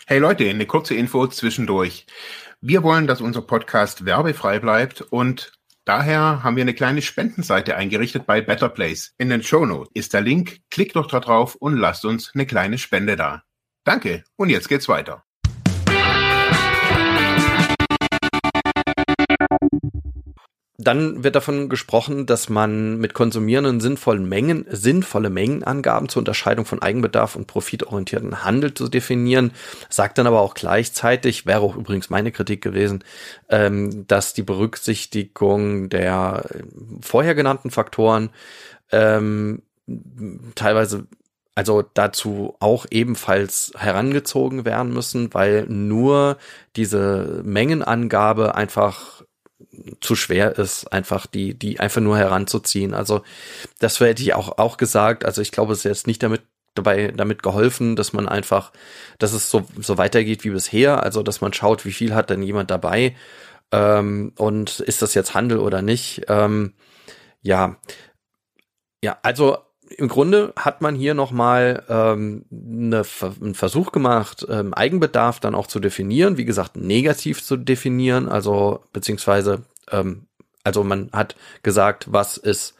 Hey 0.07 0.19
Leute, 0.19 0.49
eine 0.49 0.65
kurze 0.65 0.95
Info 0.95 1.27
zwischendurch. 1.27 2.07
Wir 2.61 2.81
wollen, 2.81 3.05
dass 3.05 3.21
unser 3.21 3.41
Podcast 3.41 4.05
werbefrei 4.05 4.59
bleibt 4.59 5.01
und 5.01 5.51
daher 5.85 6.43
haben 6.43 6.55
wir 6.55 6.63
eine 6.63 6.73
kleine 6.73 7.01
Spendenseite 7.01 7.75
eingerichtet 7.75 8.25
bei 8.25 8.41
Better 8.41 8.69
Place. 8.69 9.13
In 9.17 9.29
den 9.29 9.43
Show 9.43 9.65
Notes 9.65 9.91
ist 9.93 10.13
der 10.13 10.21
Link. 10.21 10.61
Klickt 10.71 10.95
doch 10.95 11.07
da 11.07 11.19
drauf 11.19 11.55
und 11.55 11.77
lasst 11.77 12.05
uns 12.05 12.31
eine 12.33 12.45
kleine 12.45 12.77
Spende 12.77 13.17
da. 13.17 13.43
Danke 13.83 14.23
und 14.35 14.49
jetzt 14.49 14.69
geht's 14.69 14.87
weiter. 14.87 15.25
Dann 20.81 21.25
wird 21.25 21.35
davon 21.35 21.67
gesprochen, 21.67 22.25
dass 22.25 22.47
man 22.47 22.97
mit 22.99 23.13
konsumierenden 23.13 23.81
sinnvollen 23.81 24.27
Mengen, 24.27 24.65
sinnvolle 24.69 25.29
Mengenangaben 25.29 26.07
zur 26.07 26.21
Unterscheidung 26.21 26.63
von 26.63 26.81
Eigenbedarf 26.81 27.35
und 27.35 27.47
profitorientierten 27.47 28.45
Handel 28.45 28.73
zu 28.73 28.87
definieren, 28.87 29.51
sagt 29.89 30.17
dann 30.17 30.25
aber 30.25 30.39
auch 30.39 30.53
gleichzeitig, 30.53 31.45
wäre 31.45 31.59
auch 31.59 31.75
übrigens 31.75 32.09
meine 32.09 32.31
Kritik 32.31 32.61
gewesen, 32.61 33.03
ähm, 33.49 34.07
dass 34.07 34.33
die 34.33 34.41
Berücksichtigung 34.41 35.89
der 35.89 36.45
vorher 37.01 37.35
genannten 37.35 37.71
Faktoren 37.71 38.29
ähm, 38.93 39.63
teilweise 40.55 41.07
also 41.55 41.83
dazu 41.93 42.55
auch 42.61 42.85
ebenfalls 42.89 43.73
herangezogen 43.77 44.63
werden 44.63 44.93
müssen, 44.93 45.33
weil 45.33 45.65
nur 45.65 46.37
diese 46.77 47.41
Mengenangabe 47.43 48.55
einfach 48.55 49.23
zu 50.01 50.15
schwer 50.15 50.57
ist, 50.57 50.91
einfach 50.91 51.25
die, 51.27 51.53
die 51.53 51.79
einfach 51.79 52.01
nur 52.01 52.17
heranzuziehen. 52.17 52.93
Also 52.93 53.23
das 53.79 53.99
hätte 53.99 54.21
ich 54.21 54.33
auch, 54.33 54.57
auch 54.57 54.77
gesagt. 54.77 55.25
Also 55.25 55.41
ich 55.41 55.51
glaube, 55.51 55.73
es 55.73 55.79
ist 55.79 55.85
jetzt 55.85 56.07
nicht 56.07 56.23
damit 56.23 56.41
dabei 56.75 57.11
damit 57.15 57.43
geholfen, 57.43 57.95
dass 57.95 58.13
man 58.13 58.29
einfach, 58.29 58.71
dass 59.17 59.33
es 59.33 59.49
so, 59.49 59.67
so 59.79 59.97
weitergeht 59.97 60.43
wie 60.43 60.51
bisher. 60.51 61.03
Also 61.03 61.23
dass 61.23 61.41
man 61.41 61.53
schaut, 61.53 61.85
wie 61.85 61.91
viel 61.91 62.13
hat 62.13 62.29
denn 62.29 62.43
jemand 62.43 62.71
dabei 62.71 63.15
ähm, 63.71 64.33
und 64.37 64.79
ist 64.79 65.01
das 65.01 65.13
jetzt 65.13 65.33
Handel 65.33 65.59
oder 65.59 65.81
nicht. 65.81 66.23
Ähm, 66.27 66.73
ja, 67.41 67.77
ja, 69.03 69.17
also 69.23 69.57
im 69.97 70.07
Grunde 70.07 70.53
hat 70.55 70.81
man 70.81 70.95
hier 70.95 71.13
nochmal 71.13 71.83
ähm, 71.89 72.45
eine, 72.51 73.03
einen 73.41 73.55
Versuch 73.55 73.91
gemacht, 73.91 74.45
ähm, 74.49 74.73
Eigenbedarf 74.73 75.39
dann 75.39 75.55
auch 75.55 75.67
zu 75.67 75.79
definieren, 75.79 76.37
wie 76.37 76.45
gesagt, 76.45 76.77
negativ 76.77 77.43
zu 77.43 77.57
definieren, 77.57 78.29
also 78.29 78.83
beziehungsweise, 78.93 79.63
ähm, 79.91 80.27
also 80.63 80.83
man 80.83 81.09
hat 81.11 81.35
gesagt, 81.63 82.11
was 82.11 82.37
ist 82.37 82.75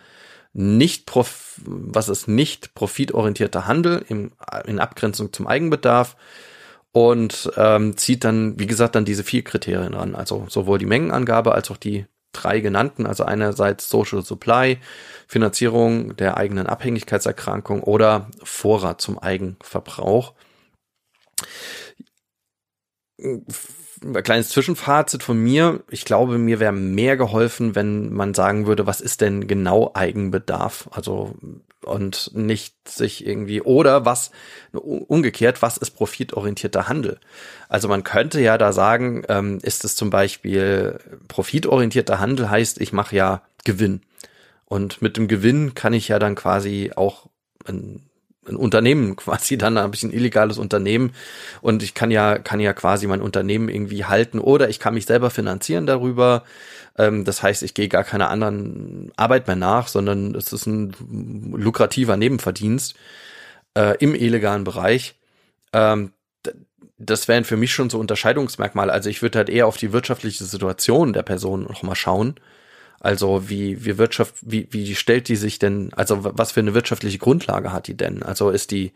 nicht 0.54 1.06
prof 1.06 1.62
was 1.66 2.10
ist 2.10 2.28
nicht 2.28 2.74
profitorientierter 2.74 3.68
Handel 3.68 4.04
im, 4.08 4.32
in 4.66 4.80
Abgrenzung 4.80 5.32
zum 5.32 5.46
Eigenbedarf 5.46 6.16
und 6.92 7.52
ähm, 7.56 7.98
zieht 7.98 8.24
dann, 8.24 8.60
wie 8.60 8.66
gesagt, 8.66 8.96
dann 8.96 9.06
diese 9.06 9.24
vier 9.24 9.44
Kriterien 9.44 9.94
ran, 9.94 10.16
also 10.16 10.46
sowohl 10.50 10.80
die 10.80 10.86
Mengenangabe 10.86 11.54
als 11.54 11.70
auch 11.70 11.78
die 11.78 12.06
drei 12.32 12.60
genannten, 12.60 13.06
also 13.06 13.24
einerseits 13.24 13.90
Social 13.90 14.24
Supply, 14.24 14.78
Finanzierung 15.28 16.16
der 16.16 16.38
eigenen 16.38 16.68
Abhängigkeitserkrankung 16.68 17.84
oder 17.84 18.30
Vorrat 18.44 19.02
zum 19.02 19.20
Eigenverbrauch. 19.20 20.34
Ein 23.18 24.24
kleines 24.24 24.50
Zwischenfazit 24.50 25.24
von 25.24 25.38
mir. 25.38 25.84
Ich 25.90 26.06
glaube, 26.06 26.38
mir 26.38 26.60
wäre 26.60 26.72
mehr 26.72 27.18
geholfen, 27.18 27.76
wenn 27.76 28.14
man 28.14 28.34
sagen 28.34 28.66
würde, 28.66 28.88
was 28.88 29.02
ist 29.02 29.22
denn 29.22 29.48
genau 29.48 29.92
Eigenbedarf? 29.94 30.88
Also, 30.92 31.36
und 31.86 32.32
nicht 32.34 32.76
sich 32.88 33.26
irgendwie, 33.26 33.62
oder 33.62 34.06
was, 34.06 34.32
umgekehrt, 34.72 35.62
was 35.62 35.78
ist 35.78 35.92
profitorientierter 35.92 36.88
Handel? 36.88 37.20
Also 37.68 37.88
man 37.88 38.04
könnte 38.04 38.42
ja 38.42 38.58
da 38.58 38.74
sagen, 38.74 39.24
ähm, 39.30 39.60
ist 39.62 39.86
es 39.86 39.96
zum 39.96 40.10
Beispiel 40.10 41.00
profitorientierter 41.28 42.20
Handel 42.20 42.50
heißt, 42.50 42.82
ich 42.82 42.94
mache 42.94 43.16
ja 43.16 43.42
Gewinn. 43.64 44.02
Und 44.66 45.02
mit 45.02 45.18
dem 45.18 45.28
Gewinn 45.28 45.74
kann 45.74 45.94
ich 45.94 46.08
ja 46.08 46.20
dann 46.20 46.36
quasi 46.36 46.92
auch 46.96 47.28
ein, 47.66 48.04
ein 48.48 48.56
Unternehmen 48.56 49.16
quasi 49.16 49.58
dann 49.58 49.78
habe 49.78 49.96
ich 49.96 50.04
ein 50.04 50.14
illegales 50.14 50.58
Unternehmen 50.58 51.14
und 51.62 51.84
ich 51.84 51.94
kann 51.94 52.12
ja 52.12 52.38
kann 52.38 52.60
ja 52.60 52.74
quasi 52.74 53.08
mein 53.08 53.22
Unternehmen 53.22 53.70
irgendwie 53.70 54.06
halten 54.06 54.40
oder 54.40 54.70
ich 54.70 54.80
kann 54.80 54.94
mich 54.94 55.06
selber 55.06 55.30
finanzieren 55.30 55.86
darüber. 55.86 56.44
Ähm, 57.00 57.24
das 57.26 57.42
heißt, 57.42 57.64
ich 57.64 57.74
gehe 57.74 57.88
gar 57.88 58.04
keiner 58.04 58.30
anderen 58.30 59.12
Arbeit 59.16 59.48
mehr 59.48 59.56
nach, 59.56 59.88
sondern 59.88 60.36
es 60.36 60.54
ist 60.54 60.68
ein 60.68 60.94
lukrativer 61.54 62.18
Nebenverdienst 62.18 62.96
äh, 63.74 63.98
im 64.00 64.14
illegalen 64.14 64.66
Bereich. 64.66 65.16
Ähm, 65.74 66.12
das 66.98 67.30
wären 67.30 67.46
für 67.46 67.56
mich 67.56 67.74
schon 67.74 67.90
so 67.90 67.98
Unterscheidungsmerkmale. 67.98 68.92
Also 68.92 69.10
ich 69.10 69.22
würde 69.22 69.38
halt 69.38 69.50
eher 69.50 69.68
auf 69.68 69.78
die 69.78 69.94
wirtschaftliche 69.94 70.44
Situation 70.44 71.14
der 71.14 71.24
Person 71.24 71.64
noch 71.64 71.82
mal 71.82 71.96
schauen. 71.96 72.36
Also 73.00 73.50
wie, 73.50 73.86
wie 73.86 73.98
Wirtschaft, 73.98 74.36
wie, 74.42 74.68
wie 74.72 74.94
stellt 74.96 75.30
die 75.30 75.38
sich 75.38 75.58
denn, 75.58 75.94
also 75.94 76.18
was 76.22 76.52
für 76.52 76.60
eine 76.60 76.74
wirtschaftliche 76.74 77.18
Grundlage 77.18 77.72
hat 77.72 77.88
die 77.88 77.96
denn? 77.96 78.22
Also 78.22 78.50
ist 78.50 78.72
die, 78.72 78.92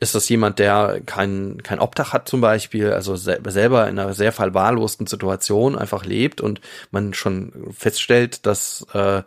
ist 0.00 0.14
das 0.14 0.28
jemand, 0.28 0.58
der 0.58 1.00
kein, 1.04 1.62
kein 1.62 1.80
Obdach 1.80 2.12
hat 2.12 2.28
zum 2.28 2.40
Beispiel, 2.40 2.92
also 2.92 3.16
selber 3.16 3.88
in 3.88 3.98
einer 3.98 4.14
sehr 4.14 4.32
verwahrlosten 4.32 5.06
Situation 5.06 5.76
einfach 5.76 6.04
lebt 6.04 6.40
und 6.40 6.60
man 6.90 7.14
schon 7.14 7.72
feststellt, 7.76 8.46
dass 8.46 8.86
äh, 8.92 9.22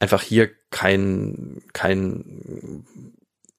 einfach 0.00 0.22
hier 0.22 0.50
kein, 0.70 1.62
kein 1.72 2.84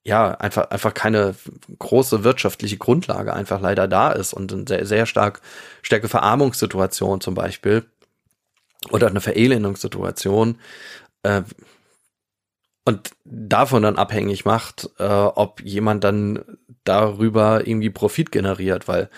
ja, 0.02 0.32
einfach, 0.32 0.70
einfach 0.70 0.94
keine 0.94 1.34
große 1.78 2.24
wirtschaftliche 2.24 2.78
Grundlage 2.78 3.34
einfach 3.34 3.60
leider 3.60 3.86
da 3.86 4.10
ist 4.12 4.32
und 4.32 4.52
eine 4.52 4.64
sehr, 4.66 4.86
sehr 4.86 5.06
stark, 5.06 5.40
starke 5.82 6.08
Verarmungssituation 6.08 7.20
zum 7.20 7.34
Beispiel 7.34 7.84
oder 8.90 9.08
eine 9.08 9.20
Verelendungssituation 9.20 10.58
äh, 11.22 11.42
und 12.90 13.10
davon 13.24 13.84
dann 13.84 13.96
abhängig 13.96 14.44
macht, 14.44 14.90
äh, 14.98 15.04
ob 15.04 15.60
jemand 15.62 16.02
dann 16.02 16.44
darüber 16.82 17.66
irgendwie 17.66 17.90
Profit 17.90 18.32
generiert, 18.32 18.88
weil 18.88 19.08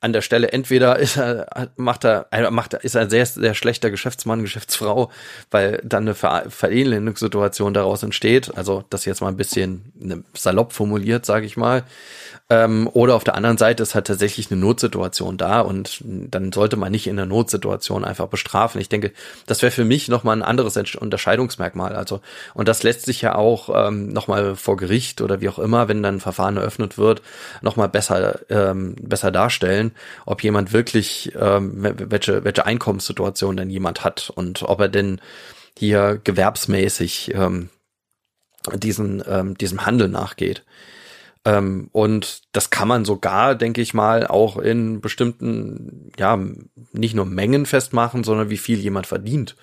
an 0.00 0.12
der 0.12 0.22
Stelle 0.22 0.52
entweder 0.52 0.98
ist 0.98 1.16
er, 1.16 1.70
macht 1.76 2.04
er, 2.04 2.28
macht 2.50 2.74
er, 2.74 2.84
ist 2.84 2.96
ein 2.96 3.10
sehr, 3.10 3.26
sehr 3.26 3.54
schlechter 3.54 3.90
Geschäftsmann, 3.90 4.42
Geschäftsfrau, 4.42 5.10
weil 5.50 5.80
dann 5.84 6.04
eine 6.04 6.14
Ver 6.14 6.44
Verelendungssituation 6.48 7.74
daraus 7.74 8.02
entsteht. 8.02 8.56
Also 8.56 8.84
das 8.90 9.04
jetzt 9.04 9.20
mal 9.20 9.28
ein 9.28 9.36
bisschen 9.36 9.92
ne, 9.94 10.24
salopp 10.34 10.72
formuliert, 10.72 11.24
sage 11.24 11.46
ich 11.46 11.56
mal. 11.56 11.84
Ähm, 12.50 12.88
oder 12.94 13.14
auf 13.14 13.24
der 13.24 13.34
anderen 13.34 13.58
Seite 13.58 13.82
ist 13.82 13.94
halt 13.94 14.06
tatsächlich 14.06 14.50
eine 14.50 14.58
Notsituation 14.58 15.36
da 15.36 15.60
und 15.60 16.02
dann 16.02 16.50
sollte 16.50 16.76
man 16.76 16.90
nicht 16.90 17.06
in 17.06 17.16
der 17.16 17.26
Notsituation 17.26 18.06
einfach 18.06 18.28
bestrafen. 18.28 18.80
Ich 18.80 18.88
denke, 18.88 19.12
das 19.46 19.60
wäre 19.60 19.70
für 19.70 19.84
mich 19.84 20.08
nochmal 20.08 20.36
ein 20.36 20.42
anderes 20.42 20.78
Unterscheidungsmerkmal. 20.96 21.94
Also, 21.94 22.22
und 22.54 22.66
das 22.66 22.82
lässt 22.82 23.04
sich 23.04 23.20
ja 23.20 23.34
auch 23.34 23.88
ähm, 23.88 24.14
nochmal 24.14 24.56
vor 24.56 24.78
Gericht 24.78 25.20
oder 25.20 25.42
wie 25.42 25.50
auch 25.50 25.58
immer, 25.58 25.88
wenn 25.88 26.02
dann 26.02 26.16
ein 26.16 26.20
Verfahren 26.20 26.56
eröffnet 26.56 26.96
wird, 26.96 27.20
nochmal 27.60 27.90
besser, 27.90 28.40
ähm, 28.48 28.96
besser 28.98 29.30
darstellen, 29.30 29.92
ob 30.24 30.42
jemand 30.42 30.72
wirklich, 30.72 31.32
ähm, 31.38 31.72
welche, 31.98 32.44
welche 32.44 32.64
Einkommenssituation 32.64 33.58
denn 33.58 33.68
jemand 33.68 34.04
hat 34.04 34.32
und 34.34 34.62
ob 34.62 34.80
er 34.80 34.88
denn 34.88 35.20
hier 35.76 36.18
gewerbsmäßig 36.24 37.34
ähm, 37.34 37.68
diesen, 38.74 39.22
ähm, 39.28 39.58
diesem 39.58 39.84
Handel 39.84 40.08
nachgeht. 40.08 40.64
Ähm, 41.48 41.88
und 41.92 42.42
das 42.52 42.68
kann 42.68 42.88
man 42.88 43.04
sogar, 43.06 43.54
denke 43.54 43.80
ich 43.80 43.94
mal, 43.94 44.26
auch 44.26 44.58
in 44.58 45.00
bestimmten, 45.00 46.12
ja, 46.18 46.38
nicht 46.92 47.14
nur 47.14 47.24
Mengen 47.24 47.64
festmachen, 47.64 48.22
sondern 48.22 48.50
wie 48.50 48.58
viel 48.58 48.78
jemand 48.78 49.06
verdient. 49.06 49.56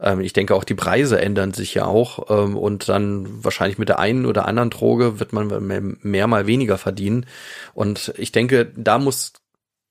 Ähm, 0.00 0.20
ich 0.20 0.34
denke 0.34 0.54
auch 0.54 0.64
die 0.64 0.74
Preise 0.74 1.18
ändern 1.20 1.54
sich 1.54 1.72
ja 1.72 1.86
auch 1.86 2.30
ähm, 2.30 2.58
und 2.58 2.88
dann 2.90 3.42
wahrscheinlich 3.42 3.78
mit 3.78 3.88
der 3.88 4.00
einen 4.00 4.26
oder 4.26 4.46
anderen 4.46 4.68
Droge 4.68 5.18
wird 5.18 5.32
man 5.32 5.96
mehr, 6.02 6.26
mal 6.26 6.46
weniger 6.46 6.76
verdienen. 6.76 7.24
Und 7.72 8.12
ich 8.18 8.30
denke, 8.30 8.70
da 8.76 8.98
muss, 8.98 9.32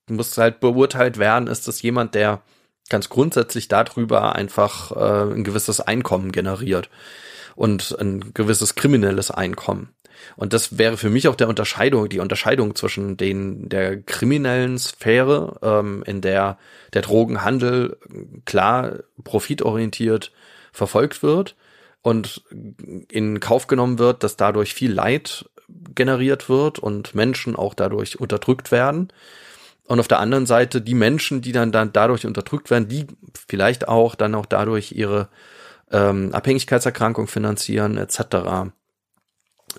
muss 0.08 0.38
halt 0.38 0.60
beurteilt 0.60 1.18
werden, 1.18 1.48
ist 1.48 1.66
das 1.66 1.82
jemand, 1.82 2.14
der 2.14 2.42
ganz 2.90 3.08
grundsätzlich 3.08 3.66
darüber 3.66 4.36
einfach 4.36 4.92
äh, 4.92 5.34
ein 5.34 5.42
gewisses 5.42 5.80
Einkommen 5.80 6.30
generiert 6.30 6.90
und 7.56 7.96
ein 7.98 8.34
gewisses 8.34 8.76
kriminelles 8.76 9.30
Einkommen. 9.32 9.88
Und 10.36 10.52
das 10.52 10.78
wäre 10.78 10.96
für 10.96 11.10
mich 11.10 11.28
auch 11.28 11.34
der 11.34 11.48
Unterscheidung, 11.48 12.08
die 12.08 12.20
Unterscheidung 12.20 12.74
zwischen 12.74 13.16
den 13.16 13.68
der 13.68 14.00
kriminellen 14.00 14.78
Sphäre, 14.78 15.58
ähm, 15.62 16.02
in 16.06 16.20
der 16.20 16.58
der 16.92 17.02
Drogenhandel 17.02 17.96
klar 18.44 19.00
profitorientiert 19.22 20.32
verfolgt 20.72 21.22
wird 21.22 21.56
und 22.02 22.42
in 23.10 23.40
Kauf 23.40 23.66
genommen 23.66 23.98
wird, 23.98 24.22
dass 24.22 24.36
dadurch 24.36 24.74
viel 24.74 24.92
Leid 24.92 25.46
generiert 25.94 26.48
wird 26.48 26.78
und 26.78 27.14
Menschen 27.14 27.56
auch 27.56 27.74
dadurch 27.74 28.20
unterdrückt 28.20 28.70
werden. 28.70 29.08
Und 29.86 30.00
auf 30.00 30.08
der 30.08 30.20
anderen 30.20 30.46
Seite 30.46 30.80
die 30.80 30.94
Menschen, 30.94 31.42
die 31.42 31.52
dann, 31.52 31.72
dann 31.72 31.92
dadurch 31.92 32.26
unterdrückt 32.26 32.70
werden, 32.70 32.88
die 32.88 33.06
vielleicht 33.48 33.88
auch 33.88 34.14
dann 34.14 34.34
auch 34.34 34.46
dadurch 34.46 34.92
ihre 34.92 35.28
ähm, 35.90 36.30
Abhängigkeitserkrankung 36.32 37.26
finanzieren 37.26 37.98
etc. 37.98 38.72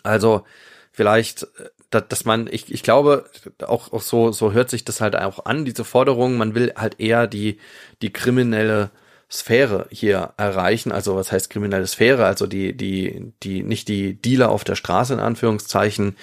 Also 0.03 0.45
vielleicht, 0.91 1.43
äh, 1.91 2.01
dass, 2.07 2.25
man, 2.25 2.47
ich, 2.51 2.71
ich 2.73 2.83
glaube, 2.83 3.25
auch, 3.65 3.93
auch 3.93 4.01
so, 4.01 4.31
so 4.31 4.51
hört 4.51 4.69
sich 4.69 4.85
das 4.85 5.01
halt 5.01 5.15
auch 5.15 5.45
an, 5.45 5.65
diese 5.65 5.83
Forderung, 5.83 6.37
man 6.37 6.55
will 6.55 6.73
halt 6.75 6.99
eher 6.99 7.27
die, 7.27 7.59
die 8.01 8.11
kriminelle 8.11 8.91
Sphäre 9.31 9.87
hier 9.89 10.33
erreichen. 10.37 10.91
Also 10.91 11.15
was 11.15 11.31
heißt 11.31 11.49
kriminelle 11.49 11.87
Sphäre? 11.87 12.25
Also 12.25 12.47
die, 12.47 12.75
die, 12.75 13.33
die, 13.43 13.63
nicht 13.63 13.87
die 13.87 14.13
Dealer 14.13 14.49
auf 14.49 14.63
der 14.63 14.75
Straße 14.75 15.13
in 15.13 15.19
Anführungszeichen, 15.19 16.15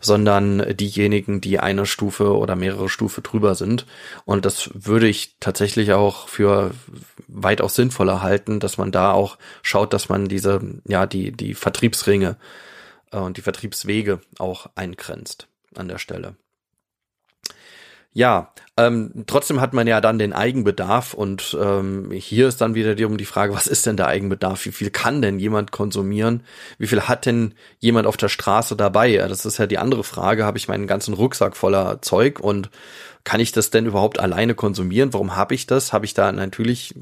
sondern 0.00 0.76
diejenigen, 0.76 1.40
die 1.40 1.60
eine 1.60 1.86
Stufe 1.86 2.36
oder 2.36 2.56
mehrere 2.56 2.88
Stufe 2.88 3.20
drüber 3.20 3.54
sind. 3.54 3.86
Und 4.24 4.44
das 4.44 4.70
würde 4.74 5.06
ich 5.06 5.36
tatsächlich 5.38 5.92
auch 5.92 6.28
für 6.28 6.72
weitaus 7.28 7.76
sinnvoller 7.76 8.22
halten, 8.22 8.58
dass 8.58 8.78
man 8.78 8.90
da 8.90 9.12
auch 9.12 9.38
schaut, 9.62 9.92
dass 9.92 10.08
man 10.08 10.26
diese, 10.26 10.60
ja, 10.86 11.06
die, 11.06 11.32
die 11.32 11.54
Vertriebsringe 11.54 12.36
und 13.10 13.36
die 13.36 13.42
Vertriebswege 13.42 14.20
auch 14.38 14.66
eingrenzt 14.74 15.48
an 15.74 15.88
der 15.88 15.98
Stelle. 15.98 16.36
Ja, 18.12 18.52
ähm, 18.76 19.24
trotzdem 19.28 19.60
hat 19.60 19.72
man 19.72 19.86
ja 19.86 20.00
dann 20.00 20.18
den 20.18 20.32
Eigenbedarf 20.32 21.14
und 21.14 21.56
ähm, 21.60 22.10
hier 22.10 22.48
ist 22.48 22.60
dann 22.60 22.74
wieder 22.74 22.96
die, 22.96 23.24
Frage, 23.24 23.54
was 23.54 23.68
ist 23.68 23.86
denn 23.86 23.96
der 23.96 24.08
Eigenbedarf? 24.08 24.64
Wie 24.66 24.72
viel 24.72 24.90
kann 24.90 25.22
denn 25.22 25.38
jemand 25.38 25.70
konsumieren? 25.70 26.42
Wie 26.76 26.88
viel 26.88 27.02
hat 27.02 27.24
denn 27.24 27.54
jemand 27.78 28.08
auf 28.08 28.16
der 28.16 28.28
Straße 28.28 28.74
dabei? 28.74 29.16
Das 29.16 29.46
ist 29.46 29.58
ja 29.58 29.68
die 29.68 29.78
andere 29.78 30.02
Frage. 30.02 30.44
Habe 30.44 30.58
ich 30.58 30.66
meinen 30.66 30.88
ganzen 30.88 31.14
Rucksack 31.14 31.56
voller 31.56 32.02
Zeug 32.02 32.40
und 32.40 32.70
kann 33.22 33.38
ich 33.38 33.52
das 33.52 33.70
denn 33.70 33.86
überhaupt 33.86 34.18
alleine 34.18 34.56
konsumieren? 34.56 35.12
Warum 35.12 35.36
habe 35.36 35.54
ich 35.54 35.66
das? 35.66 35.92
Habe 35.92 36.04
ich 36.04 36.14
da 36.14 36.32
natürlich, 36.32 36.96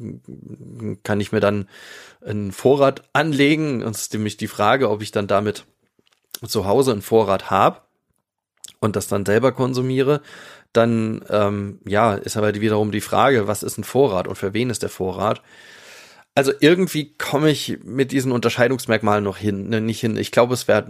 kann 1.04 1.20
ich 1.20 1.32
mir 1.32 1.40
dann 1.40 1.68
einen 2.22 2.52
Vorrat 2.52 3.04
anlegen? 3.14 3.80
Das 3.80 4.02
ist 4.02 4.12
nämlich 4.12 4.36
die 4.36 4.48
Frage, 4.48 4.90
ob 4.90 5.00
ich 5.00 5.10
dann 5.10 5.26
damit 5.26 5.64
zu 6.46 6.66
Hause 6.66 6.92
einen 6.92 7.02
Vorrat 7.02 7.50
habe 7.50 7.80
und 8.80 8.96
das 8.96 9.08
dann 9.08 9.26
selber 9.26 9.52
konsumiere 9.52 10.20
dann 10.72 11.24
ähm, 11.30 11.80
ja, 11.86 12.14
ist 12.14 12.36
aber 12.36 12.54
wiederum 12.54 12.92
die 12.92 13.00
Frage, 13.00 13.46
was 13.46 13.62
ist 13.62 13.78
ein 13.78 13.84
Vorrat 13.84 14.28
und 14.28 14.36
für 14.36 14.52
wen 14.54 14.70
ist 14.70 14.82
der 14.82 14.90
Vorrat? 14.90 15.42
Also 16.38 16.52
irgendwie 16.60 17.12
komme 17.18 17.50
ich 17.50 17.80
mit 17.82 18.12
diesen 18.12 18.30
Unterscheidungsmerkmalen 18.30 19.24
noch 19.24 19.38
hin, 19.38 19.70
ne, 19.70 19.80
nicht 19.80 19.98
hin. 19.98 20.16
Ich 20.16 20.30
glaube, 20.30 20.54
es 20.54 20.68
wäre, 20.68 20.86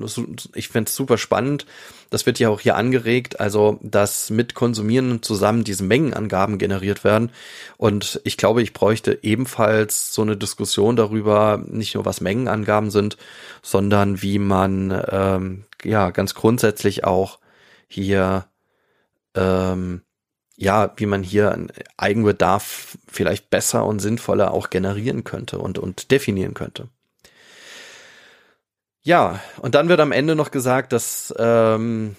ich 0.55 0.69
fände 0.69 0.91
es 0.91 0.95
super 0.95 1.17
spannend. 1.17 1.65
Das 2.11 2.27
wird 2.27 2.39
ja 2.39 2.51
auch 2.51 2.61
hier 2.61 2.77
angeregt, 2.77 3.41
also 3.41 3.79
dass 3.81 4.29
mit 4.29 4.53
Konsumieren 4.53 5.23
zusammen 5.23 5.65
diese 5.65 5.85
Mengenangaben 5.85 6.59
generiert 6.59 7.03
werden. 7.03 7.31
Und 7.79 8.21
ich 8.25 8.37
glaube, 8.37 8.61
ich 8.61 8.75
bräuchte 8.75 9.21
ebenfalls 9.23 10.13
so 10.13 10.21
eine 10.21 10.37
Diskussion 10.37 10.97
darüber, 10.97 11.65
nicht 11.67 11.95
nur 11.95 12.05
was 12.05 12.21
Mengenangaben 12.21 12.91
sind, 12.91 13.17
sondern 13.63 14.21
wie 14.21 14.39
man 14.39 15.03
ähm, 15.11 15.65
ja 15.83 16.11
ganz 16.11 16.35
grundsätzlich 16.35 17.05
auch 17.05 17.39
hier 17.87 18.45
ähm, 19.35 20.03
ja, 20.61 20.93
wie 20.97 21.07
man 21.07 21.23
hier 21.23 21.53
einen 21.53 21.71
Eigenbedarf 21.97 22.99
vielleicht 23.07 23.49
besser 23.49 23.87
und 23.87 24.01
sinnvoller 24.01 24.53
auch 24.53 24.71
generieren 24.71 25.23
könnte 25.23 25.59
und, 25.59 25.79
und 25.79 26.11
definieren 26.11 26.53
könnte. 26.53 26.89
Ja, 29.03 29.41
und 29.63 29.77
dann 29.77 29.89
wird 29.89 30.01
am 30.01 30.11
Ende 30.11 30.35
noch 30.35 30.51
gesagt, 30.51 30.93
dass 30.93 31.33
ähm, 31.39 32.17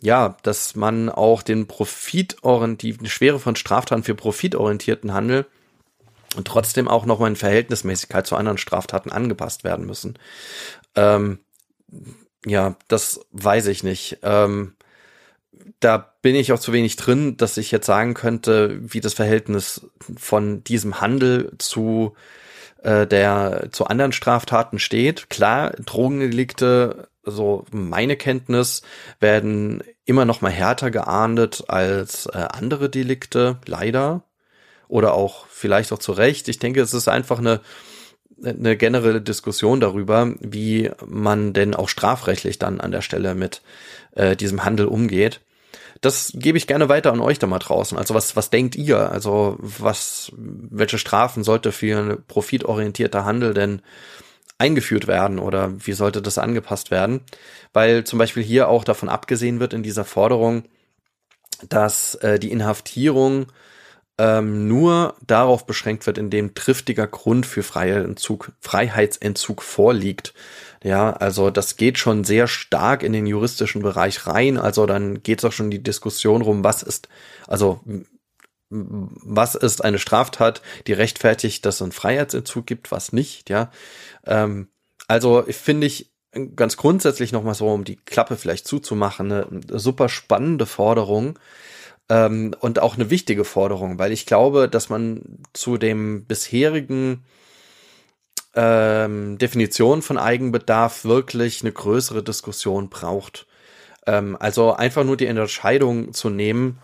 ja, 0.00 0.36
dass 0.44 0.76
man 0.76 1.08
auch 1.08 1.42
den 1.42 1.66
profitorientierten, 1.66 3.04
die 3.04 3.10
Schwere 3.10 3.40
von 3.40 3.56
Straftaten 3.56 4.04
für 4.04 4.14
profitorientierten 4.14 5.12
Handel 5.12 5.44
und 6.36 6.46
trotzdem 6.46 6.86
auch 6.86 7.06
nochmal 7.06 7.30
in 7.30 7.36
Verhältnismäßigkeit 7.36 8.24
zu 8.24 8.36
anderen 8.36 8.58
Straftaten 8.58 9.10
angepasst 9.10 9.64
werden 9.64 9.84
müssen. 9.84 10.16
Ähm, 10.94 11.40
ja, 12.46 12.76
das 12.86 13.26
weiß 13.32 13.66
ich 13.66 13.82
nicht. 13.82 14.18
Ähm, 14.22 14.74
da 15.80 16.14
bin 16.22 16.34
ich 16.34 16.52
auch 16.52 16.58
zu 16.58 16.72
wenig 16.72 16.96
drin, 16.96 17.36
dass 17.36 17.56
ich 17.56 17.70
jetzt 17.70 17.86
sagen 17.86 18.14
könnte, 18.14 18.78
wie 18.82 19.00
das 19.00 19.14
Verhältnis 19.14 19.86
von 20.16 20.64
diesem 20.64 21.00
Handel 21.00 21.52
zu 21.58 22.14
äh, 22.82 23.06
der 23.06 23.68
zu 23.70 23.86
anderen 23.86 24.12
Straftaten 24.12 24.78
steht. 24.78 25.30
Klar, 25.30 25.72
Drogendelikte, 25.84 27.08
so 27.24 27.64
meine 27.70 28.16
Kenntnis, 28.16 28.82
werden 29.20 29.82
immer 30.04 30.24
noch 30.24 30.40
mal 30.40 30.50
härter 30.50 30.90
geahndet 30.90 31.64
als 31.68 32.26
äh, 32.26 32.38
andere 32.38 32.90
Delikte, 32.90 33.58
leider. 33.66 34.24
Oder 34.88 35.12
auch 35.14 35.46
vielleicht 35.48 35.92
auch 35.92 35.98
zu 35.98 36.12
Recht. 36.12 36.48
Ich 36.48 36.58
denke, 36.58 36.80
es 36.80 36.94
ist 36.94 37.08
einfach 37.08 37.38
eine 37.38 37.60
eine 38.40 38.76
generelle 38.76 39.20
Diskussion 39.20 39.80
darüber, 39.80 40.32
wie 40.38 40.92
man 41.04 41.52
denn 41.54 41.74
auch 41.74 41.88
strafrechtlich 41.88 42.60
dann 42.60 42.80
an 42.80 42.92
der 42.92 43.02
Stelle 43.02 43.34
mit 43.34 43.62
äh, 44.14 44.36
diesem 44.36 44.64
Handel 44.64 44.86
umgeht 44.86 45.40
das 46.00 46.32
gebe 46.34 46.58
ich 46.58 46.66
gerne 46.66 46.88
weiter 46.88 47.12
an 47.12 47.20
euch 47.20 47.38
da 47.38 47.46
mal 47.46 47.58
draußen. 47.58 47.98
Also 47.98 48.14
was, 48.14 48.36
was 48.36 48.50
denkt 48.50 48.76
ihr? 48.76 49.10
Also 49.10 49.56
was, 49.58 50.32
welche 50.36 50.98
Strafen 50.98 51.44
sollte 51.44 51.72
für 51.72 52.22
profitorientierter 52.28 53.24
Handel 53.24 53.54
denn 53.54 53.82
eingeführt 54.58 55.06
werden 55.06 55.38
oder 55.38 55.72
wie 55.78 55.92
sollte 55.92 56.22
das 56.22 56.38
angepasst 56.38 56.90
werden? 56.90 57.20
Weil 57.72 58.04
zum 58.04 58.18
Beispiel 58.18 58.42
hier 58.42 58.68
auch 58.68 58.84
davon 58.84 59.08
abgesehen 59.08 59.60
wird 59.60 59.72
in 59.72 59.82
dieser 59.82 60.04
Forderung, 60.04 60.64
dass 61.68 62.14
äh, 62.16 62.38
die 62.38 62.50
Inhaftierung 62.50 63.46
ähm, 64.18 64.66
nur 64.66 65.14
darauf 65.26 65.64
beschränkt 65.66 66.06
wird, 66.06 66.18
indem 66.18 66.54
triftiger 66.54 67.06
Grund 67.06 67.46
für 67.46 67.62
Freiheitsentzug, 67.62 68.52
Freiheitsentzug 68.60 69.62
vorliegt. 69.62 70.34
Ja, 70.82 71.12
also 71.12 71.50
das 71.50 71.76
geht 71.76 71.98
schon 71.98 72.24
sehr 72.24 72.46
stark 72.46 73.02
in 73.02 73.12
den 73.12 73.26
juristischen 73.26 73.82
Bereich 73.82 74.26
rein. 74.26 74.58
Also 74.58 74.86
dann 74.86 75.22
geht 75.22 75.38
es 75.38 75.44
auch 75.44 75.52
schon 75.52 75.70
die 75.70 75.82
Diskussion 75.82 76.42
rum, 76.42 76.64
was 76.64 76.82
ist, 76.82 77.08
also 77.46 77.80
was 78.70 79.54
ist 79.54 79.82
eine 79.82 79.98
Straftat, 79.98 80.62
die 80.86 80.92
rechtfertigt, 80.92 81.64
dass 81.64 81.76
es 81.76 81.82
einen 81.82 81.92
Freiheitsentzug 81.92 82.66
gibt, 82.66 82.92
was 82.92 83.12
nicht, 83.12 83.48
ja. 83.48 83.70
Ähm, 84.26 84.68
also 85.06 85.42
finde 85.48 85.86
ich 85.86 86.12
ganz 86.54 86.76
grundsätzlich 86.76 87.32
nochmal 87.32 87.54
so, 87.54 87.68
um 87.68 87.84
die 87.84 87.96
Klappe 87.96 88.36
vielleicht 88.36 88.66
zuzumachen, 88.66 89.32
eine 89.32 89.60
super 89.78 90.10
spannende 90.10 90.66
Forderung 90.66 91.38
ähm, 92.08 92.54
und 92.60 92.80
auch 92.80 92.94
eine 92.94 93.10
wichtige 93.10 93.44
Forderung, 93.44 93.98
weil 93.98 94.12
ich 94.12 94.26
glaube, 94.26 94.68
dass 94.68 94.88
man 94.88 95.22
zu 95.52 95.76
dem 95.76 96.24
bisherigen 96.24 97.24
ähm, 98.54 99.38
Definition 99.38 100.02
von 100.02 100.18
Eigenbedarf 100.18 101.04
wirklich 101.04 101.62
eine 101.62 101.72
größere 101.72 102.22
Diskussion 102.22 102.88
braucht. 102.88 103.46
Ähm, 104.06 104.36
also 104.40 104.72
einfach 104.72 105.04
nur 105.04 105.16
die 105.16 105.26
Entscheidung 105.26 106.12
zu 106.12 106.30
nehmen, 106.30 106.78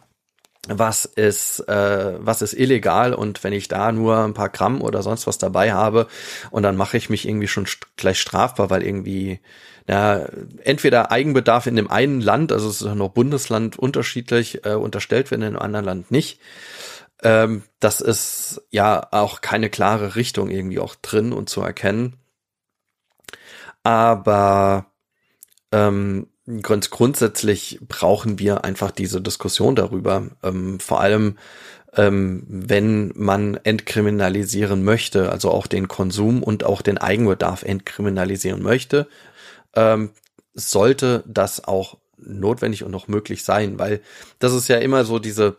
was 0.69 1.05
ist, 1.05 1.61
äh, 1.69 2.15
was 2.19 2.43
ist 2.43 2.55
illegal 2.55 3.15
und 3.15 3.45
wenn 3.45 3.53
ich 3.53 3.69
da 3.69 3.93
nur 3.93 4.19
ein 4.19 4.35
paar 4.35 4.49
Gramm 4.49 4.81
oder 4.83 5.03
sonst 5.03 5.27
was 5.27 5.39
dabei 5.39 5.73
habe 5.73 6.07
und 6.51 6.63
dann 6.63 6.77
mache 6.77 6.97
ich 6.97 7.11
mich 7.11 7.29
irgendwie 7.29 7.49
schon 7.49 7.67
st 7.67 7.97
gleich 7.97 8.21
strafbar, 8.21 8.71
weil 8.71 8.83
irgendwie 8.83 9.41
ja, 9.87 10.27
entweder 10.63 11.11
Eigenbedarf 11.11 11.67
in 11.67 11.77
dem 11.77 11.91
einen 11.91 12.21
Land, 12.21 12.53
also 12.53 12.69
es 12.69 12.81
ist 12.81 12.95
noch 12.95 13.11
Bundesland 13.11 13.79
unterschiedlich, 13.79 14.65
äh, 14.65 14.75
unterstellt 14.75 15.31
wird, 15.31 15.43
in 15.43 15.47
einem 15.47 15.59
anderen 15.59 15.85
Land 15.85 16.11
nicht. 16.11 16.41
Ähm, 17.23 17.65
das 17.81 18.01
ist 18.01 18.63
ja 18.71 19.07
auch 19.11 19.41
keine 19.43 19.71
klare 19.71 20.17
Richtung 20.17 20.51
irgendwie 20.51 20.79
auch 20.79 20.95
drin 20.95 21.33
und 21.33 21.51
zu 21.51 21.61
erkennen. 21.61 22.17
Aber 23.83 24.87
ähm, 25.71 26.29
ganz 26.63 26.91
grundsätzlich 26.91 27.79
brauchen 27.89 28.39
wir 28.39 28.65
einfach 28.65 28.91
diese 28.91 29.21
Diskussion 29.21 29.77
darüber. 29.77 30.29
Ähm, 30.43 30.79
vor 30.81 31.01
allem, 31.01 31.39
ähm, 31.97 32.45
wenn 32.49 33.13
man 33.15 33.55
entkriminalisieren 33.63 34.85
möchte, 34.85 35.31
also 35.31 35.51
auch 35.51 35.67
den 35.67 35.89
Konsum 35.89 36.43
und 36.43 36.65
auch 36.65 36.83
den 36.83 36.99
Eigenbedarf 36.99 37.63
entkriminalisieren 37.63 38.63
möchte, 38.63 39.09
ähm, 39.75 40.11
sollte 40.55 41.25
das 41.27 41.65
auch 41.65 41.99
notwendig 42.17 42.85
und 42.85 42.91
noch 42.91 43.09
möglich 43.09 43.43
sein, 43.45 43.79
weil 43.79 44.01
das 44.39 44.53
ist 44.53 44.69
ja 44.69 44.77
immer 44.77 45.05
so 45.05 45.19
diese, 45.19 45.57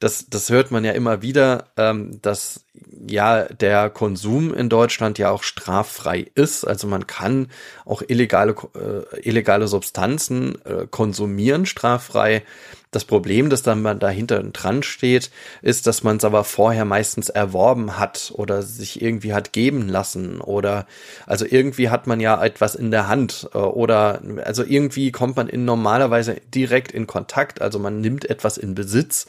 das, 0.00 0.26
das 0.28 0.50
hört 0.50 0.70
man 0.70 0.84
ja 0.84 0.92
immer 0.92 1.22
wieder, 1.22 1.66
ähm, 1.76 2.20
dass 2.22 2.64
ja 3.06 3.44
der 3.44 3.90
Konsum 3.90 4.52
in 4.52 4.68
Deutschland 4.68 5.18
ja 5.18 5.30
auch 5.30 5.42
straffrei 5.42 6.26
ist. 6.34 6.64
Also 6.64 6.86
man 6.86 7.06
kann 7.06 7.48
auch 7.84 8.02
illegale, 8.06 8.54
äh, 8.74 9.20
illegale 9.20 9.68
Substanzen 9.68 10.56
äh, 10.64 10.86
konsumieren 10.90 11.66
straffrei. 11.66 12.42
Das 12.92 13.04
Problem, 13.04 13.50
das 13.50 13.62
dann 13.62 13.98
dahinter 13.98 14.42
dran 14.42 14.82
steht, 14.82 15.30
ist, 15.60 15.86
dass 15.86 16.02
man 16.02 16.16
es 16.16 16.24
aber 16.24 16.44
vorher 16.44 16.84
meistens 16.84 17.28
erworben 17.28 17.98
hat 17.98 18.32
oder 18.34 18.62
sich 18.62 19.02
irgendwie 19.02 19.34
hat 19.34 19.52
geben 19.52 19.88
lassen 19.88 20.40
oder 20.40 20.86
also 21.26 21.44
irgendwie 21.44 21.90
hat 21.90 22.06
man 22.06 22.20
ja 22.20 22.42
etwas 22.42 22.74
in 22.74 22.90
der 22.90 23.08
Hand 23.08 23.50
äh, 23.54 23.58
oder 23.58 24.22
also 24.44 24.64
irgendwie 24.64 25.12
kommt 25.12 25.36
man 25.36 25.48
in 25.48 25.64
normalerweise 25.64 26.36
direkt 26.54 26.92
in 26.92 27.06
Kontakt, 27.06 27.60
also 27.60 27.78
man 27.78 28.00
nimmt 28.00 28.30
etwas 28.30 28.56
in 28.56 28.74
Besitz 28.74 29.26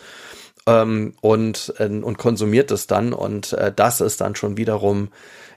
ähm, 0.67 1.13
und, 1.21 1.73
äh, 1.80 1.88
und 1.88 2.17
konsumiert 2.17 2.69
es 2.69 2.86
dann. 2.86 3.13
Und 3.13 3.53
äh, 3.53 3.73
das 3.75 4.01
ist 4.01 4.21
dann 4.21 4.36
schon 4.36 4.58
wiederum 4.58 5.10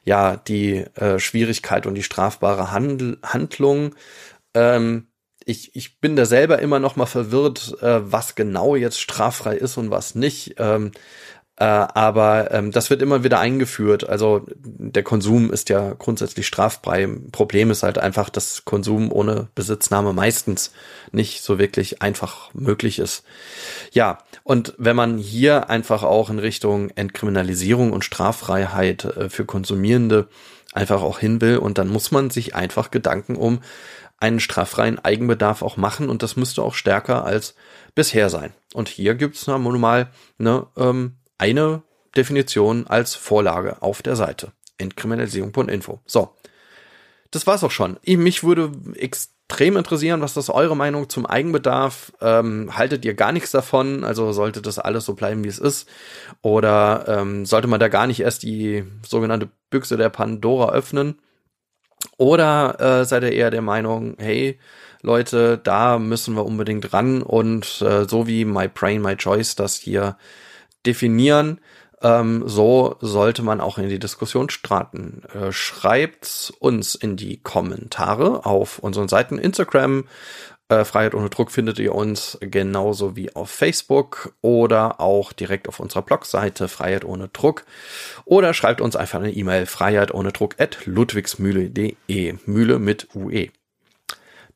ja 0.05 0.37
die 0.37 0.77
äh, 0.95 1.19
Schwierigkeit 1.19 1.87
und 1.87 1.95
die 1.95 2.03
strafbare 2.03 2.73
Handl 2.73 3.19
Handlung. 3.23 3.95
Ähm, 4.55 5.09
ich, 5.45 5.75
ich 5.75 6.01
bin 6.01 6.17
da 6.17 6.25
selber 6.27 6.61
immer 6.61 6.79
noch 6.79 6.97
mal 6.97 7.07
verwirrt, 7.07 7.77
äh, 7.83 8.01
was 8.13 8.35
genau 8.35 8.77
jetzt 8.77 9.01
straffrei 9.01 9.57
ist 9.57 9.77
und 9.77 9.91
was 9.91 10.15
nicht. 10.15 10.55
Ähm, 10.59 10.93
Äh, 11.61 11.65
aber 11.65 12.53
ähm, 12.53 12.73
das 12.73 12.89
wird 12.89 13.03
immer 13.03 13.23
wieder 13.23 13.39
eingeführt. 13.39 14.09
Also 14.09 14.47
der 14.65 15.03
Konsum 15.03 15.53
ist 15.53 15.69
ja 15.69 15.93
grundsätzlich 15.93 16.47
straffrei. 16.47 17.07
Problem 17.33 17.71
ist 17.71 17.83
halt 17.83 17.99
einfach, 17.99 18.31
dass 18.31 18.65
Konsum 18.65 19.13
ohne 19.13 19.49
Besitznahme 19.55 20.15
meistens 20.15 20.73
nicht 21.13 21.43
so 21.43 21.59
wirklich 21.59 22.01
einfach 22.01 22.49
möglich 22.55 22.99
ist. 22.99 23.25
Ja, 23.93 24.21
und 24.43 24.73
wenn 24.79 24.97
man 24.97 25.19
hier 25.19 25.69
einfach 25.69 26.03
auch 26.03 26.31
in 26.31 26.39
Richtung 26.39 26.89
Entkriminalisierung 26.95 27.93
und 27.93 28.07
Straffreiheit 28.07 29.05
äh, 29.05 29.29
für 29.29 29.45
Konsumierende 29.45 30.29
einfach 30.73 31.03
auch 31.03 31.19
hin 31.19 31.43
will 31.43 31.59
und 31.59 31.77
dann 31.77 31.89
muss 31.89 32.11
man 32.11 32.31
sich 32.31 32.55
einfach 32.55 32.91
Gedanken 32.91 33.37
um 33.37 33.61
einen 34.19 34.41
straffreien 34.41 34.99
Eigenbedarf 34.99 35.61
auch 35.61 35.77
machen 35.77 36.09
und 36.09 36.23
das 36.23 36.37
müsste 36.37 36.63
auch 36.63 36.75
stärker 36.75 37.25
als 37.27 37.55
bisher 37.95 38.31
sein. 38.31 38.55
Und 38.73 38.89
hier 38.89 39.15
gibt 39.15 39.37
es 39.37 39.47
mal 39.47 40.09
eine 40.39 40.67
ähm, 40.79 41.17
eine 41.41 41.83
Definition 42.15 42.87
als 42.87 43.15
Vorlage 43.15 43.81
auf 43.81 44.03
der 44.03 44.15
Seite. 44.15 44.53
Entkriminalisierung.info. 44.77 46.01
So. 46.05 46.35
Das 47.31 47.47
war's 47.47 47.65
auch 47.65 47.71
schon. 47.71 47.97
Mich 48.05 48.43
würde 48.43 48.73
extrem 48.97 49.77
interessieren, 49.77 50.21
was 50.21 50.37
ist 50.37 50.51
eure 50.51 50.77
Meinung 50.77 51.09
zum 51.09 51.27
Eigenbedarf? 51.27 52.13
Ähm, 52.21 52.77
haltet 52.77 53.05
ihr 53.05 53.15
gar 53.15 53.33
nichts 53.33 53.53
davon? 53.53 54.05
Also 54.05 54.33
sollte 54.33 54.61
das 54.61 54.79
alles 54.79 55.05
so 55.05 55.15
bleiben, 55.15 55.45
wie 55.45 55.49
es 55.49 55.59
ist? 55.59 55.89
Oder 56.43 57.05
ähm, 57.07 57.47
sollte 57.47 57.69
man 57.69 57.81
da 57.81 57.89
gar 57.89 58.07
nicht 58.07 58.21
erst 58.21 58.43
die 58.43 58.85
sogenannte 59.07 59.49
Büchse 59.71 59.97
der 59.97 60.11
Pandora 60.11 60.73
öffnen? 60.73 61.21
Oder 62.19 62.81
äh, 62.81 63.05
seid 63.05 63.23
ihr 63.23 63.33
eher 63.33 63.51
der 63.51 63.63
Meinung, 63.63 64.17
hey, 64.19 64.59
Leute, 65.03 65.59
da 65.63 65.99
müssen 65.99 66.35
wir 66.35 66.45
unbedingt 66.45 66.93
ran 66.93 67.23
und 67.23 67.81
äh, 67.81 68.07
so 68.07 68.27
wie 68.27 68.45
My 68.45 68.69
Brain, 68.69 69.01
My 69.01 69.17
Choice 69.17 69.55
das 69.55 69.77
hier 69.77 70.17
definieren. 70.87 71.61
Ähm, 72.03 72.45
so 72.47 72.97
sollte 73.01 73.43
man 73.43 73.61
auch 73.61 73.79
in 73.79 73.89
die 73.89 73.99
Diskussion 73.99 74.49
starten. 74.51 75.23
Äh, 75.35 75.53
schreibt 75.53 76.53
uns 76.59 76.95
in 76.95 77.17
die 77.17 77.39
Kommentare 77.43 78.47
auf 78.47 78.79
unseren 78.79 79.09
Seiten 79.09 79.39
Instagram. 79.39 80.05
Äh, 80.71 80.85
Freiheit 80.85 81.15
ohne 81.15 81.31
Druck 81.31 81.51
findet 81.51 81.79
ihr 81.79 81.95
uns 81.95 82.39
genauso 82.41 83.17
wie 83.17 83.35
auf 83.35 83.51
Facebook 83.51 84.35
oder 84.41 85.01
auch 85.01 85.33
direkt 85.33 85.69
auf 85.69 85.81
unserer 85.81 86.03
Blogseite 86.03 86.69
Freiheit 86.69 87.05
ohne 87.05 87.29
Druck. 87.29 87.65
Oder 88.25 88.55
schreibt 88.55 88.81
uns 88.81 88.97
einfach 88.97 89.19
eine 89.19 89.33
E-Mail 89.33 89.67
Freiheit 89.67 90.15
ohne 90.15 90.33
Druck 90.33 90.61
at 90.61 90.87
ludwigsmühle.de. 90.87 92.35
Mühle 92.47 92.79
mit 92.79 93.09
UE. 93.15 93.49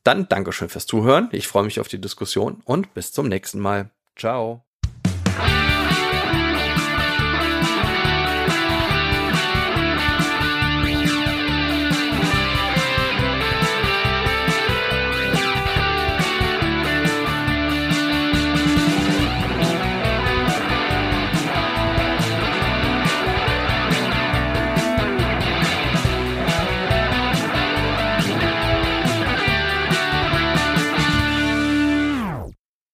Dann 0.03 0.29
Dankeschön 0.29 0.69
fürs 0.69 0.85
Zuhören. 0.85 1.29
Ich 1.31 1.47
freue 1.47 1.63
mich 1.63 1.79
auf 1.79 1.89
die 1.89 1.99
Diskussion 1.99 2.61
und 2.63 2.93
bis 2.93 3.11
zum 3.11 3.27
nächsten 3.27 3.59
Mal. 3.59 3.89
Ciao. 4.15 4.63